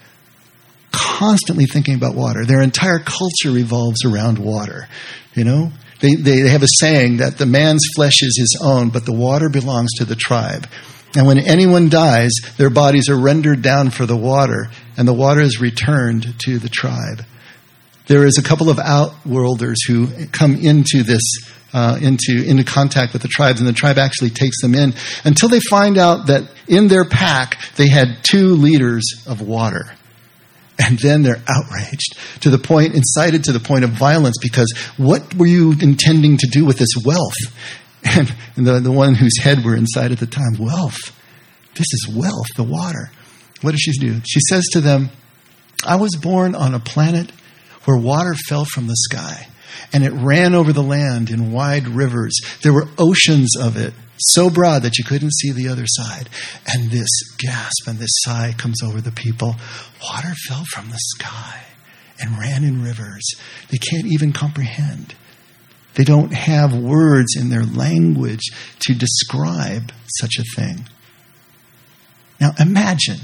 constantly 0.90 1.66
thinking 1.66 1.94
about 1.94 2.14
water. 2.14 2.44
Their 2.44 2.62
entire 2.62 2.98
culture 2.98 3.50
revolves 3.50 4.04
around 4.04 4.38
water. 4.38 4.88
You 5.34 5.44
know, 5.44 5.72
they, 6.00 6.14
they 6.14 6.48
have 6.48 6.62
a 6.62 6.68
saying 6.80 7.18
that 7.18 7.38
the 7.38 7.46
man's 7.46 7.84
flesh 7.94 8.22
is 8.22 8.36
his 8.38 8.60
own, 8.62 8.90
but 8.90 9.04
the 9.04 9.12
water 9.12 9.48
belongs 9.48 9.90
to 9.98 10.04
the 10.04 10.16
tribe. 10.16 10.66
And 11.16 11.26
when 11.26 11.38
anyone 11.38 11.88
dies, 11.88 12.32
their 12.56 12.70
bodies 12.70 13.08
are 13.08 13.18
rendered 13.18 13.62
down 13.62 13.90
for 13.90 14.06
the 14.06 14.16
water, 14.16 14.70
and 14.96 15.08
the 15.08 15.14
water 15.14 15.40
is 15.40 15.60
returned 15.60 16.34
to 16.44 16.58
the 16.58 16.68
tribe. 16.68 17.24
There 18.06 18.24
is 18.24 18.38
a 18.38 18.42
couple 18.42 18.70
of 18.70 18.78
outworlders 18.78 19.84
who 19.86 20.26
come 20.28 20.54
into 20.54 21.02
this, 21.02 21.22
uh, 21.72 21.98
into, 22.00 22.44
into 22.46 22.64
contact 22.64 23.12
with 23.12 23.22
the 23.22 23.28
tribes, 23.28 23.60
and 23.60 23.68
the 23.68 23.72
tribe 23.72 23.98
actually 23.98 24.30
takes 24.30 24.60
them 24.62 24.74
in 24.74 24.94
until 25.24 25.48
they 25.48 25.60
find 25.60 25.98
out 25.98 26.26
that 26.28 26.50
in 26.68 26.88
their 26.88 27.04
pack 27.04 27.58
they 27.76 27.88
had 27.88 28.18
two 28.22 28.54
liters 28.54 29.24
of 29.26 29.40
water. 29.40 29.92
And 30.78 30.98
then 30.98 31.22
they're 31.22 31.42
outraged 31.48 32.16
to 32.42 32.50
the 32.50 32.58
point, 32.58 32.94
incited 32.94 33.44
to 33.44 33.52
the 33.52 33.60
point 33.60 33.84
of 33.84 33.90
violence 33.90 34.36
because 34.40 34.72
what 34.96 35.34
were 35.34 35.46
you 35.46 35.72
intending 35.72 36.36
to 36.36 36.46
do 36.46 36.64
with 36.64 36.78
this 36.78 36.94
wealth? 37.04 37.34
And 38.56 38.66
the, 38.66 38.80
the 38.80 38.92
one 38.92 39.14
whose 39.14 39.38
head 39.38 39.64
were 39.64 39.76
inside 39.76 40.12
at 40.12 40.18
the 40.18 40.26
time, 40.26 40.54
wealth. 40.58 40.96
This 41.74 41.86
is 41.92 42.08
wealth, 42.16 42.46
the 42.56 42.62
water. 42.62 43.10
What 43.60 43.72
does 43.72 43.80
she 43.80 43.92
do? 43.92 44.20
She 44.26 44.40
says 44.48 44.64
to 44.72 44.80
them, 44.80 45.10
I 45.84 45.96
was 45.96 46.16
born 46.16 46.54
on 46.54 46.74
a 46.74 46.80
planet 46.80 47.30
where 47.84 47.96
water 47.96 48.34
fell 48.34 48.64
from 48.64 48.86
the 48.86 48.96
sky 48.96 49.48
and 49.92 50.04
it 50.04 50.12
ran 50.12 50.54
over 50.54 50.72
the 50.72 50.82
land 50.82 51.30
in 51.30 51.52
wide 51.52 51.88
rivers. 51.88 52.38
There 52.62 52.72
were 52.72 52.88
oceans 52.98 53.56
of 53.56 53.76
it 53.76 53.94
so 54.18 54.50
broad 54.50 54.82
that 54.82 54.98
you 54.98 55.04
couldn't 55.04 55.32
see 55.32 55.52
the 55.52 55.68
other 55.68 55.86
side. 55.86 56.28
And 56.66 56.90
this 56.90 57.08
gasp 57.38 57.86
and 57.86 57.98
this 57.98 58.10
sigh 58.22 58.54
comes 58.56 58.82
over 58.82 59.00
the 59.00 59.12
people. 59.12 59.56
Water 60.02 60.34
fell 60.48 60.64
from 60.72 60.90
the 60.90 60.98
sky 60.98 61.64
and 62.20 62.38
ran 62.38 62.64
in 62.64 62.82
rivers. 62.82 63.24
They 63.70 63.78
can't 63.78 64.06
even 64.06 64.32
comprehend. 64.32 65.14
They 65.94 66.04
don't 66.04 66.32
have 66.32 66.76
words 66.76 67.36
in 67.36 67.48
their 67.48 67.64
language 67.64 68.52
to 68.80 68.94
describe 68.94 69.92
such 70.20 70.36
a 70.38 70.60
thing. 70.60 70.88
Now 72.40 72.52
imagine 72.58 73.18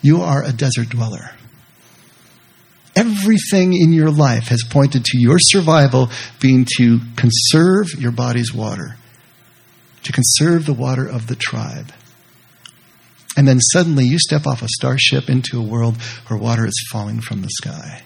you 0.00 0.22
are 0.22 0.42
a 0.42 0.52
desert 0.52 0.88
dweller. 0.88 1.30
Everything 2.94 3.72
in 3.72 3.92
your 3.92 4.10
life 4.10 4.48
has 4.48 4.64
pointed 4.68 5.04
to 5.04 5.18
your 5.18 5.38
survival 5.38 6.10
being 6.40 6.66
to 6.76 7.00
conserve 7.16 7.86
your 7.98 8.12
body's 8.12 8.52
water 8.52 8.96
to 10.04 10.12
conserve 10.12 10.66
the 10.66 10.72
water 10.72 11.06
of 11.06 11.26
the 11.26 11.36
tribe. 11.36 11.92
And 13.36 13.48
then 13.48 13.60
suddenly 13.60 14.04
you 14.04 14.18
step 14.18 14.46
off 14.46 14.62
a 14.62 14.68
starship 14.68 15.30
into 15.30 15.58
a 15.58 15.66
world 15.66 15.96
where 16.26 16.38
water 16.38 16.66
is 16.66 16.88
falling 16.90 17.20
from 17.20 17.42
the 17.42 17.48
sky. 17.50 18.02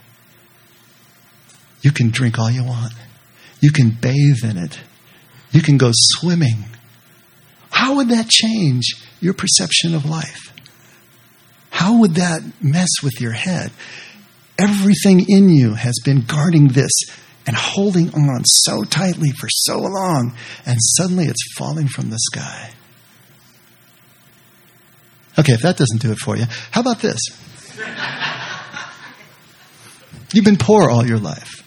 You 1.82 1.92
can 1.92 2.10
drink 2.10 2.38
all 2.38 2.50
you 2.50 2.64
want. 2.64 2.92
You 3.60 3.72
can 3.72 3.90
bathe 3.90 4.44
in 4.44 4.56
it. 4.56 4.78
You 5.50 5.62
can 5.62 5.78
go 5.78 5.90
swimming. 5.92 6.64
How 7.70 7.96
would 7.96 8.08
that 8.10 8.28
change 8.28 8.84
your 9.20 9.34
perception 9.34 9.94
of 9.94 10.04
life? 10.04 10.52
How 11.70 11.98
would 12.00 12.14
that 12.14 12.42
mess 12.62 12.88
with 13.02 13.20
your 13.20 13.32
head? 13.32 13.70
Everything 14.58 15.26
in 15.28 15.48
you 15.48 15.74
has 15.74 16.00
been 16.04 16.22
guarding 16.22 16.68
this 16.68 16.92
and 17.46 17.54
holding 17.54 18.12
on 18.14 18.44
so 18.44 18.82
tightly 18.84 19.30
for 19.30 19.48
so 19.48 19.78
long, 19.78 20.34
and 20.64 20.76
suddenly 20.80 21.26
it's 21.26 21.54
falling 21.56 21.88
from 21.88 22.10
the 22.10 22.18
sky. 22.18 22.72
Okay, 25.38 25.52
if 25.52 25.62
that 25.62 25.76
doesn't 25.76 26.00
do 26.00 26.10
it 26.12 26.18
for 26.18 26.36
you, 26.36 26.44
how 26.70 26.80
about 26.80 27.00
this? 27.00 27.20
You've 30.32 30.44
been 30.44 30.56
poor 30.56 30.90
all 30.90 31.06
your 31.06 31.18
life. 31.18 31.62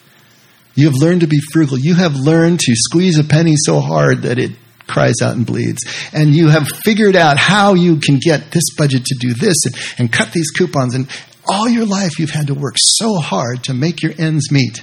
You 0.75 0.85
have 0.85 0.95
learned 0.95 1.21
to 1.21 1.27
be 1.27 1.39
frugal. 1.53 1.77
You 1.77 1.95
have 1.95 2.15
learned 2.15 2.59
to 2.61 2.73
squeeze 2.75 3.17
a 3.19 3.23
penny 3.23 3.55
so 3.57 3.79
hard 3.79 4.23
that 4.23 4.37
it 4.37 4.51
cries 4.87 5.21
out 5.21 5.35
and 5.35 5.45
bleeds. 5.45 5.83
And 6.13 6.33
you 6.33 6.49
have 6.49 6.67
figured 6.67 7.15
out 7.15 7.37
how 7.37 7.75
you 7.75 7.97
can 7.97 8.19
get 8.19 8.51
this 8.51 8.75
budget 8.77 9.05
to 9.05 9.15
do 9.19 9.33
this 9.33 9.55
and, 9.65 9.75
and 9.97 10.11
cut 10.11 10.31
these 10.33 10.51
coupons. 10.51 10.95
And 10.95 11.07
all 11.47 11.69
your 11.69 11.85
life 11.85 12.19
you've 12.19 12.31
had 12.31 12.47
to 12.47 12.53
work 12.53 12.75
so 12.77 13.15
hard 13.15 13.63
to 13.65 13.73
make 13.73 14.01
your 14.01 14.13
ends 14.17 14.51
meet 14.51 14.81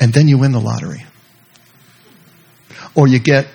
and 0.00 0.12
then 0.12 0.28
you 0.28 0.38
win 0.38 0.52
the 0.52 0.60
lottery. 0.60 1.04
Or 2.94 3.08
you 3.08 3.18
get 3.18 3.46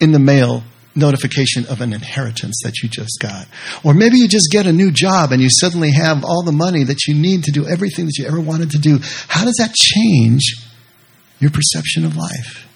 in 0.00 0.12
the 0.12 0.18
mail 0.18 0.62
notification 0.94 1.66
of 1.66 1.80
an 1.80 1.92
inheritance 1.92 2.60
that 2.64 2.82
you 2.82 2.88
just 2.88 3.18
got. 3.20 3.46
Or 3.84 3.94
maybe 3.94 4.16
you 4.16 4.28
just 4.28 4.50
get 4.50 4.66
a 4.66 4.72
new 4.72 4.90
job 4.90 5.30
and 5.32 5.42
you 5.42 5.50
suddenly 5.50 5.90
have 5.92 6.24
all 6.24 6.42
the 6.42 6.52
money 6.52 6.84
that 6.84 7.06
you 7.06 7.14
need 7.14 7.44
to 7.44 7.52
do 7.52 7.66
everything 7.66 8.06
that 8.06 8.16
you 8.18 8.26
ever 8.26 8.40
wanted 8.40 8.70
to 8.70 8.78
do. 8.78 8.98
How 9.28 9.44
does 9.44 9.56
that 9.56 9.74
change 9.74 10.54
your 11.38 11.50
perception 11.50 12.04
of 12.04 12.16
life? 12.16 12.66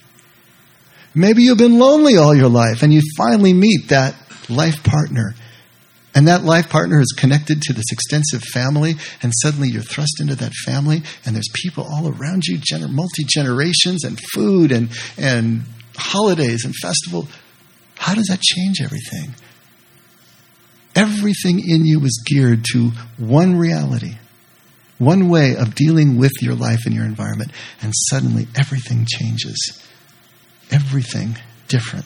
Maybe 1.13 1.43
you've 1.43 1.57
been 1.57 1.79
lonely 1.79 2.17
all 2.17 2.35
your 2.35 2.49
life 2.49 2.83
and 2.83 2.93
you 2.93 3.01
finally 3.17 3.53
meet 3.53 3.89
that 3.89 4.15
life 4.49 4.83
partner 4.83 5.33
and 6.13 6.27
that 6.27 6.43
life 6.43 6.69
partner 6.69 6.99
is 6.99 7.13
connected 7.17 7.61
to 7.61 7.73
this 7.73 7.91
extensive 7.91 8.41
family, 8.43 8.95
and 9.21 9.31
suddenly 9.41 9.69
you're 9.69 9.81
thrust 9.81 10.19
into 10.19 10.35
that 10.35 10.53
family, 10.65 11.03
and 11.25 11.35
there's 11.35 11.49
people 11.53 11.85
all 11.89 12.07
around 12.07 12.43
you, 12.45 12.57
gener- 12.57 12.91
multi 12.91 13.23
generations, 13.25 14.03
and 14.03 14.19
food, 14.33 14.71
and, 14.71 14.89
and 15.17 15.63
holidays, 15.95 16.65
and 16.65 16.75
festival. 16.75 17.27
How 17.95 18.13
does 18.13 18.27
that 18.27 18.41
change 18.41 18.81
everything? 18.81 19.35
Everything 20.95 21.59
in 21.59 21.85
you 21.85 22.03
is 22.03 22.21
geared 22.25 22.65
to 22.73 22.91
one 23.17 23.55
reality, 23.55 24.17
one 24.97 25.29
way 25.29 25.55
of 25.55 25.75
dealing 25.75 26.17
with 26.17 26.33
your 26.41 26.55
life 26.55 26.81
and 26.85 26.93
your 26.93 27.05
environment, 27.05 27.51
and 27.81 27.93
suddenly 28.09 28.47
everything 28.57 29.05
changes. 29.07 29.81
Everything 30.71 31.37
different. 31.69 32.05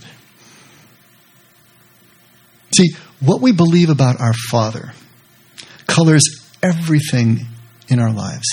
See, 2.76 2.90
what 3.20 3.42
we 3.42 3.52
believe 3.52 3.90
about 3.90 4.20
our 4.20 4.34
Father 4.50 4.94
colors 5.88 6.24
everything 6.62 7.46
in 7.88 8.00
our 8.00 8.12
lives. 8.12 8.46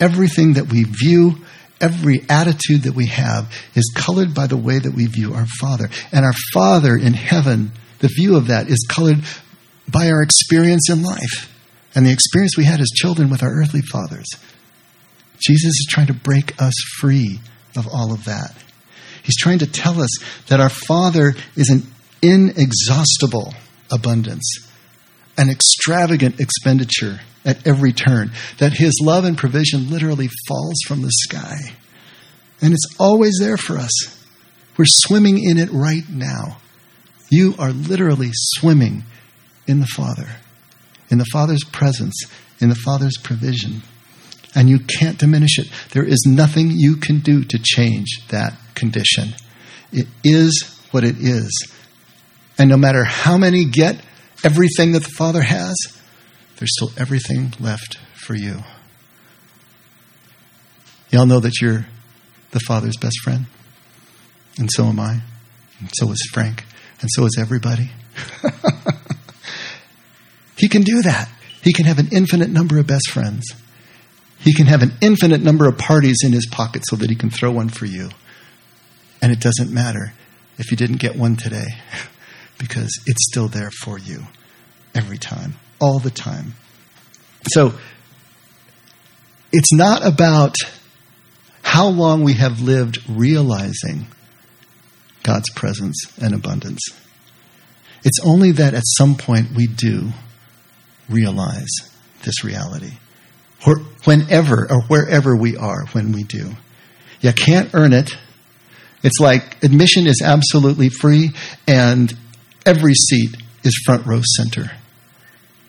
Everything 0.00 0.54
that 0.54 0.70
we 0.70 0.84
view, 0.84 1.44
every 1.80 2.24
attitude 2.28 2.82
that 2.82 2.94
we 2.94 3.06
have 3.06 3.52
is 3.74 3.92
colored 3.94 4.34
by 4.34 4.46
the 4.46 4.56
way 4.56 4.78
that 4.78 4.94
we 4.94 5.06
view 5.06 5.34
our 5.34 5.46
Father. 5.60 5.88
And 6.12 6.24
our 6.24 6.34
Father 6.52 6.96
in 6.96 7.14
heaven, 7.14 7.72
the 8.00 8.08
view 8.08 8.36
of 8.36 8.48
that 8.48 8.68
is 8.68 8.86
colored 8.88 9.18
by 9.88 10.10
our 10.10 10.22
experience 10.22 10.90
in 10.90 11.02
life 11.02 11.52
and 11.94 12.04
the 12.04 12.12
experience 12.12 12.56
we 12.56 12.64
had 12.64 12.80
as 12.80 12.90
children 12.94 13.30
with 13.30 13.42
our 13.42 13.50
earthly 13.50 13.80
fathers. 13.80 14.26
Jesus 15.38 15.70
is 15.70 15.86
trying 15.88 16.08
to 16.08 16.14
break 16.14 16.60
us 16.60 16.74
free 16.98 17.40
of 17.76 17.86
all 17.86 18.12
of 18.12 18.24
that. 18.24 18.54
He's 19.22 19.36
trying 19.36 19.58
to 19.58 19.66
tell 19.66 20.00
us 20.00 20.10
that 20.48 20.60
our 20.60 20.68
Father 20.68 21.34
is 21.56 21.68
an 21.68 21.82
inexhaustible 22.22 23.54
abundance, 23.90 24.68
an 25.36 25.50
extravagant 25.50 26.40
expenditure 26.40 27.20
at 27.44 27.66
every 27.66 27.92
turn, 27.92 28.32
that 28.58 28.72
His 28.72 29.00
love 29.02 29.24
and 29.24 29.38
provision 29.38 29.90
literally 29.90 30.28
falls 30.48 30.76
from 30.86 31.02
the 31.02 31.12
sky. 31.12 31.56
And 32.60 32.72
it's 32.72 32.96
always 32.98 33.38
there 33.40 33.56
for 33.56 33.76
us. 33.76 33.92
We're 34.76 34.86
swimming 34.86 35.42
in 35.42 35.58
it 35.58 35.70
right 35.70 36.08
now. 36.08 36.58
You 37.30 37.54
are 37.58 37.70
literally 37.70 38.30
swimming 38.32 39.04
in 39.66 39.80
the 39.80 39.86
Father, 39.86 40.28
in 41.10 41.18
the 41.18 41.26
Father's 41.32 41.64
presence, 41.64 42.14
in 42.60 42.68
the 42.68 42.74
Father's 42.74 43.16
provision. 43.22 43.82
And 44.54 44.68
you 44.68 44.78
can't 44.78 45.18
diminish 45.18 45.58
it. 45.58 45.68
There 45.92 46.04
is 46.04 46.24
nothing 46.26 46.70
you 46.70 46.96
can 46.96 47.20
do 47.20 47.44
to 47.44 47.58
change 47.58 48.06
that 48.28 48.54
condition. 48.74 49.34
It 49.92 50.06
is 50.24 50.80
what 50.92 51.04
it 51.04 51.16
is. 51.18 51.72
And 52.58 52.70
no 52.70 52.76
matter 52.76 53.04
how 53.04 53.36
many 53.36 53.64
get 53.64 54.00
everything 54.44 54.92
that 54.92 55.02
the 55.02 55.10
Father 55.10 55.42
has, 55.42 55.74
there's 56.56 56.70
still 56.74 56.90
everything 56.96 57.52
left 57.60 57.98
for 58.14 58.34
you. 58.34 58.62
Y'all 61.10 61.26
know 61.26 61.40
that 61.40 61.60
you're 61.60 61.86
the 62.50 62.60
Father's 62.60 62.96
best 62.96 63.20
friend. 63.22 63.46
And 64.58 64.70
so 64.70 64.86
am 64.86 64.98
I. 64.98 65.20
And 65.80 65.90
so 65.92 66.10
is 66.10 66.28
Frank. 66.32 66.64
And 67.00 67.10
so 67.12 67.26
is 67.26 67.36
everybody. 67.38 67.90
he 70.56 70.68
can 70.68 70.82
do 70.82 71.02
that. 71.02 71.28
He 71.62 71.72
can 71.72 71.84
have 71.84 71.98
an 71.98 72.08
infinite 72.12 72.48
number 72.48 72.78
of 72.78 72.86
best 72.86 73.10
friends. 73.10 73.54
He 74.38 74.54
can 74.54 74.66
have 74.66 74.82
an 74.82 74.92
infinite 75.00 75.42
number 75.42 75.68
of 75.68 75.76
parties 75.76 76.18
in 76.24 76.32
his 76.32 76.46
pocket 76.46 76.84
so 76.86 76.96
that 76.96 77.10
he 77.10 77.16
can 77.16 77.30
throw 77.30 77.50
one 77.50 77.68
for 77.68 77.84
you. 77.84 78.08
And 79.20 79.32
it 79.32 79.40
doesn't 79.40 79.72
matter 79.72 80.12
if 80.58 80.70
you 80.70 80.76
didn't 80.76 80.98
get 80.98 81.16
one 81.16 81.36
today 81.36 81.66
because 82.58 83.00
it's 83.06 83.24
still 83.30 83.48
there 83.48 83.70
for 83.70 83.98
you 83.98 84.22
every 84.94 85.18
time, 85.18 85.54
all 85.80 85.98
the 85.98 86.10
time. 86.10 86.54
So 87.48 87.72
it's 89.52 89.72
not 89.72 90.04
about 90.04 90.56
how 91.62 91.88
long 91.88 92.22
we 92.22 92.34
have 92.34 92.60
lived 92.60 92.98
realizing 93.08 94.06
God's 95.22 95.50
presence 95.50 96.12
and 96.22 96.34
abundance. 96.34 96.80
It's 98.04 98.20
only 98.24 98.52
that 98.52 98.74
at 98.74 98.84
some 98.84 99.16
point 99.16 99.48
we 99.56 99.66
do 99.66 100.10
realize 101.08 101.68
this 102.24 102.44
reality. 102.44 102.92
Whenever 104.04 104.70
or 104.70 104.82
wherever 104.82 105.34
we 105.34 105.56
are 105.56 105.86
when 105.92 106.12
we 106.12 106.22
do. 106.22 106.52
You 107.20 107.32
can't 107.32 107.70
earn 107.74 107.92
it. 107.92 108.16
It's 109.02 109.18
like 109.18 109.62
admission 109.64 110.06
is 110.06 110.22
absolutely 110.22 110.88
free 110.88 111.32
and 111.66 112.16
every 112.66 112.94
seat 112.94 113.36
is 113.62 113.80
front 113.86 114.04
row 114.04 114.20
center. 114.36 114.70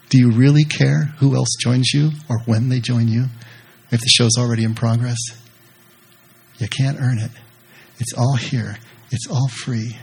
Do 0.09 0.17
you 0.17 0.31
really 0.31 0.63
care 0.63 1.05
who 1.19 1.35
else 1.35 1.55
joins 1.61 1.91
you 1.93 2.11
or 2.29 2.39
when 2.45 2.69
they 2.69 2.79
join 2.79 3.07
you 3.07 3.25
if 3.91 4.01
the 4.01 4.09
show's 4.09 4.37
already 4.37 4.63
in 4.63 4.73
progress? 4.73 5.17
You 6.57 6.67
can't 6.67 6.99
earn 6.99 7.19
it. 7.19 7.31
It's 7.99 8.13
all 8.13 8.35
here, 8.35 8.77
it's 9.11 9.27
all 9.29 9.47
free. 9.47 9.97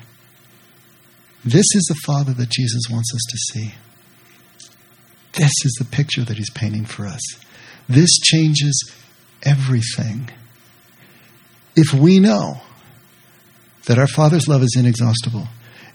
This 1.44 1.66
is 1.74 1.84
the 1.88 2.00
Father 2.06 2.32
that 2.32 2.48
Jesus 2.48 2.82
wants 2.90 3.12
us 3.14 3.22
to 3.28 3.36
see. 3.52 3.74
This 5.34 5.52
is 5.64 5.76
the 5.78 5.84
picture 5.84 6.22
that 6.22 6.36
he's 6.36 6.50
painting 6.50 6.84
for 6.84 7.06
us. 7.06 7.20
This 7.88 8.10
changes 8.18 8.92
everything. 9.42 10.30
If 11.76 11.92
we 11.92 12.20
know 12.20 12.60
that 13.86 13.98
our 13.98 14.06
Father's 14.06 14.48
love 14.48 14.62
is 14.62 14.76
inexhaustible, 14.78 15.48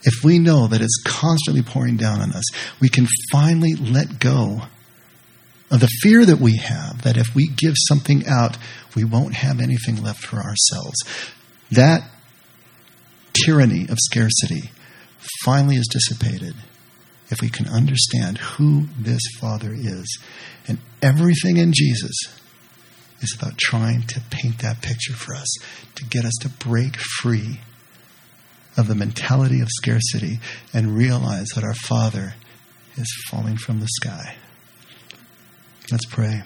if 0.03 0.23
we 0.23 0.39
know 0.39 0.67
that 0.67 0.81
it's 0.81 1.01
constantly 1.05 1.61
pouring 1.61 1.97
down 1.97 2.21
on 2.21 2.31
us, 2.31 2.43
we 2.79 2.89
can 2.89 3.07
finally 3.31 3.75
let 3.75 4.19
go 4.19 4.61
of 5.71 5.81
the 5.81 5.89
fear 6.01 6.25
that 6.25 6.39
we 6.39 6.57
have 6.57 7.03
that 7.03 7.17
if 7.17 7.35
we 7.35 7.47
give 7.47 7.75
something 7.77 8.23
out, 8.27 8.57
we 8.95 9.03
won't 9.03 9.35
have 9.35 9.59
anything 9.59 10.01
left 10.01 10.25
for 10.25 10.37
ourselves. 10.37 10.97
That 11.71 12.09
tyranny 13.33 13.83
of 13.87 13.97
scarcity 13.99 14.71
finally 15.43 15.75
is 15.75 15.87
dissipated 15.87 16.55
if 17.29 17.41
we 17.41 17.49
can 17.49 17.67
understand 17.67 18.39
who 18.39 18.87
this 18.97 19.21
Father 19.39 19.71
is. 19.73 20.19
And 20.67 20.79
everything 21.01 21.57
in 21.57 21.71
Jesus 21.73 22.15
is 23.21 23.35
about 23.37 23.57
trying 23.57 24.03
to 24.07 24.21
paint 24.31 24.59
that 24.59 24.81
picture 24.81 25.13
for 25.13 25.35
us, 25.35 25.47
to 25.95 26.05
get 26.05 26.25
us 26.25 26.33
to 26.41 26.49
break 26.49 26.95
free 26.95 27.59
of 28.77 28.87
the 28.87 28.95
mentality 28.95 29.61
of 29.61 29.67
scarcity 29.69 30.39
and 30.73 30.95
realize 30.95 31.47
that 31.55 31.63
our 31.63 31.73
Father 31.73 32.35
is 32.95 33.07
falling 33.29 33.57
from 33.57 33.79
the 33.79 33.87
sky. 33.87 34.35
Let's 35.91 36.05
pray. 36.05 36.43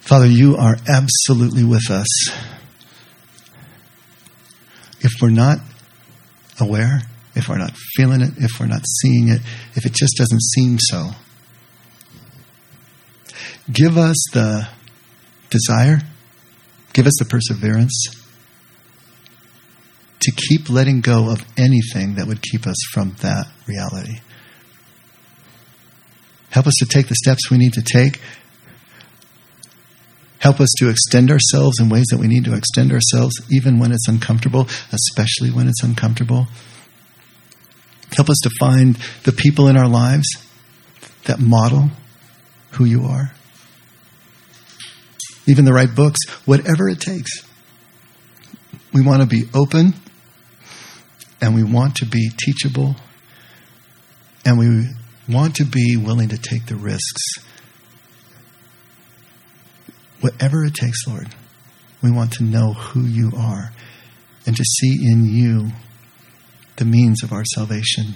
Father, 0.00 0.26
you 0.26 0.56
are 0.56 0.76
absolutely 0.88 1.64
with 1.64 1.90
us. 1.90 2.06
If 5.00 5.12
we're 5.22 5.30
not 5.30 5.58
aware, 6.60 7.00
if 7.34 7.48
we're 7.48 7.56
not 7.56 7.72
feeling 7.96 8.20
it, 8.20 8.32
if 8.36 8.60
we're 8.60 8.66
not 8.66 8.82
seeing 9.00 9.28
it, 9.28 9.40
if 9.74 9.86
it 9.86 9.92
just 9.92 10.16
doesn't 10.18 10.42
seem 10.42 10.78
so, 10.78 11.12
give 13.70 13.96
us 13.96 14.16
the 14.32 14.68
desire, 15.50 15.98
give 16.92 17.06
us 17.06 17.14
the 17.18 17.24
perseverance 17.24 18.18
to 20.20 20.32
keep 20.32 20.70
letting 20.70 21.00
go 21.00 21.30
of 21.30 21.44
anything 21.56 22.14
that 22.14 22.26
would 22.26 22.40
keep 22.42 22.66
us 22.66 22.76
from 22.92 23.16
that 23.20 23.46
reality. 23.66 24.20
Help 26.50 26.66
us 26.66 26.74
to 26.78 26.86
take 26.86 27.08
the 27.08 27.14
steps 27.14 27.50
we 27.50 27.58
need 27.58 27.72
to 27.72 27.82
take 27.82 28.20
Help 30.42 30.58
us 30.58 30.70
to 30.78 30.88
extend 30.88 31.30
ourselves 31.30 31.78
in 31.78 31.88
ways 31.88 32.06
that 32.10 32.18
we 32.18 32.26
need 32.26 32.44
to 32.44 32.52
extend 32.52 32.90
ourselves, 32.90 33.32
even 33.48 33.78
when 33.78 33.92
it's 33.92 34.08
uncomfortable, 34.08 34.66
especially 34.90 35.52
when 35.52 35.68
it's 35.68 35.84
uncomfortable. 35.84 36.48
Help 38.16 38.28
us 38.28 38.38
to 38.42 38.50
find 38.58 38.96
the 39.22 39.30
people 39.30 39.68
in 39.68 39.76
our 39.76 39.86
lives 39.86 40.26
that 41.26 41.38
model 41.38 41.90
who 42.72 42.84
you 42.84 43.04
are. 43.04 43.32
Even 45.46 45.64
the 45.64 45.72
right 45.72 45.92
books, 45.92 46.18
whatever 46.44 46.88
it 46.88 47.00
takes. 47.00 47.30
We 48.92 49.02
want 49.02 49.22
to 49.22 49.28
be 49.28 49.44
open 49.54 49.94
and 51.40 51.54
we 51.54 51.64
want 51.64 51.96
to 51.96 52.06
be 52.06 52.30
teachable 52.36 52.96
and 54.44 54.58
we 54.58 54.86
want 55.28 55.56
to 55.56 55.64
be 55.64 55.96
willing 55.96 56.28
to 56.28 56.38
take 56.38 56.66
the 56.66 56.76
risks 56.76 57.38
Whatever 60.22 60.64
it 60.64 60.74
takes, 60.74 61.04
Lord, 61.08 61.34
we 62.00 62.12
want 62.12 62.34
to 62.34 62.44
know 62.44 62.74
who 62.74 63.00
you 63.00 63.32
are 63.36 63.72
and 64.46 64.56
to 64.56 64.64
see 64.64 65.00
in 65.10 65.24
you 65.24 65.72
the 66.76 66.84
means 66.84 67.24
of 67.24 67.32
our 67.32 67.44
salvation. 67.44 68.14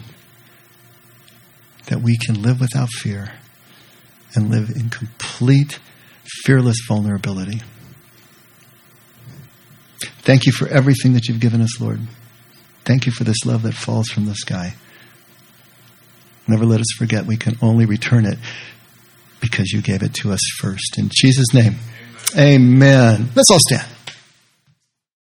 That 1.87 2.01
we 2.01 2.17
can 2.17 2.41
live 2.41 2.61
without 2.61 2.87
fear 2.89 3.33
and 4.33 4.49
live 4.49 4.69
in 4.69 4.89
complete, 4.89 5.79
fearless 6.43 6.77
vulnerability. 6.87 7.61
Thank 10.21 10.45
you 10.45 10.51
for 10.51 10.67
everything 10.67 11.13
that 11.13 11.27
you've 11.27 11.39
given 11.39 11.61
us, 11.61 11.79
Lord. 11.79 12.01
Thank 12.83 13.05
you 13.05 13.11
for 13.11 13.23
this 13.23 13.45
love 13.45 13.63
that 13.63 13.73
falls 13.73 14.09
from 14.09 14.25
the 14.25 14.35
sky. 14.35 14.75
Never 16.47 16.65
let 16.65 16.79
us 16.79 16.87
forget 16.97 17.25
we 17.25 17.37
can 17.37 17.57
only 17.61 17.85
return 17.85 18.25
it 18.25 18.37
because 19.41 19.71
you 19.71 19.81
gave 19.81 20.03
it 20.03 20.13
to 20.15 20.31
us 20.31 20.39
first. 20.59 20.97
In 20.97 21.09
Jesus' 21.13 21.53
name. 21.53 21.75
Amen. 22.37 23.29
Let's 23.35 23.51
all 23.51 23.59
stand. 23.59 23.96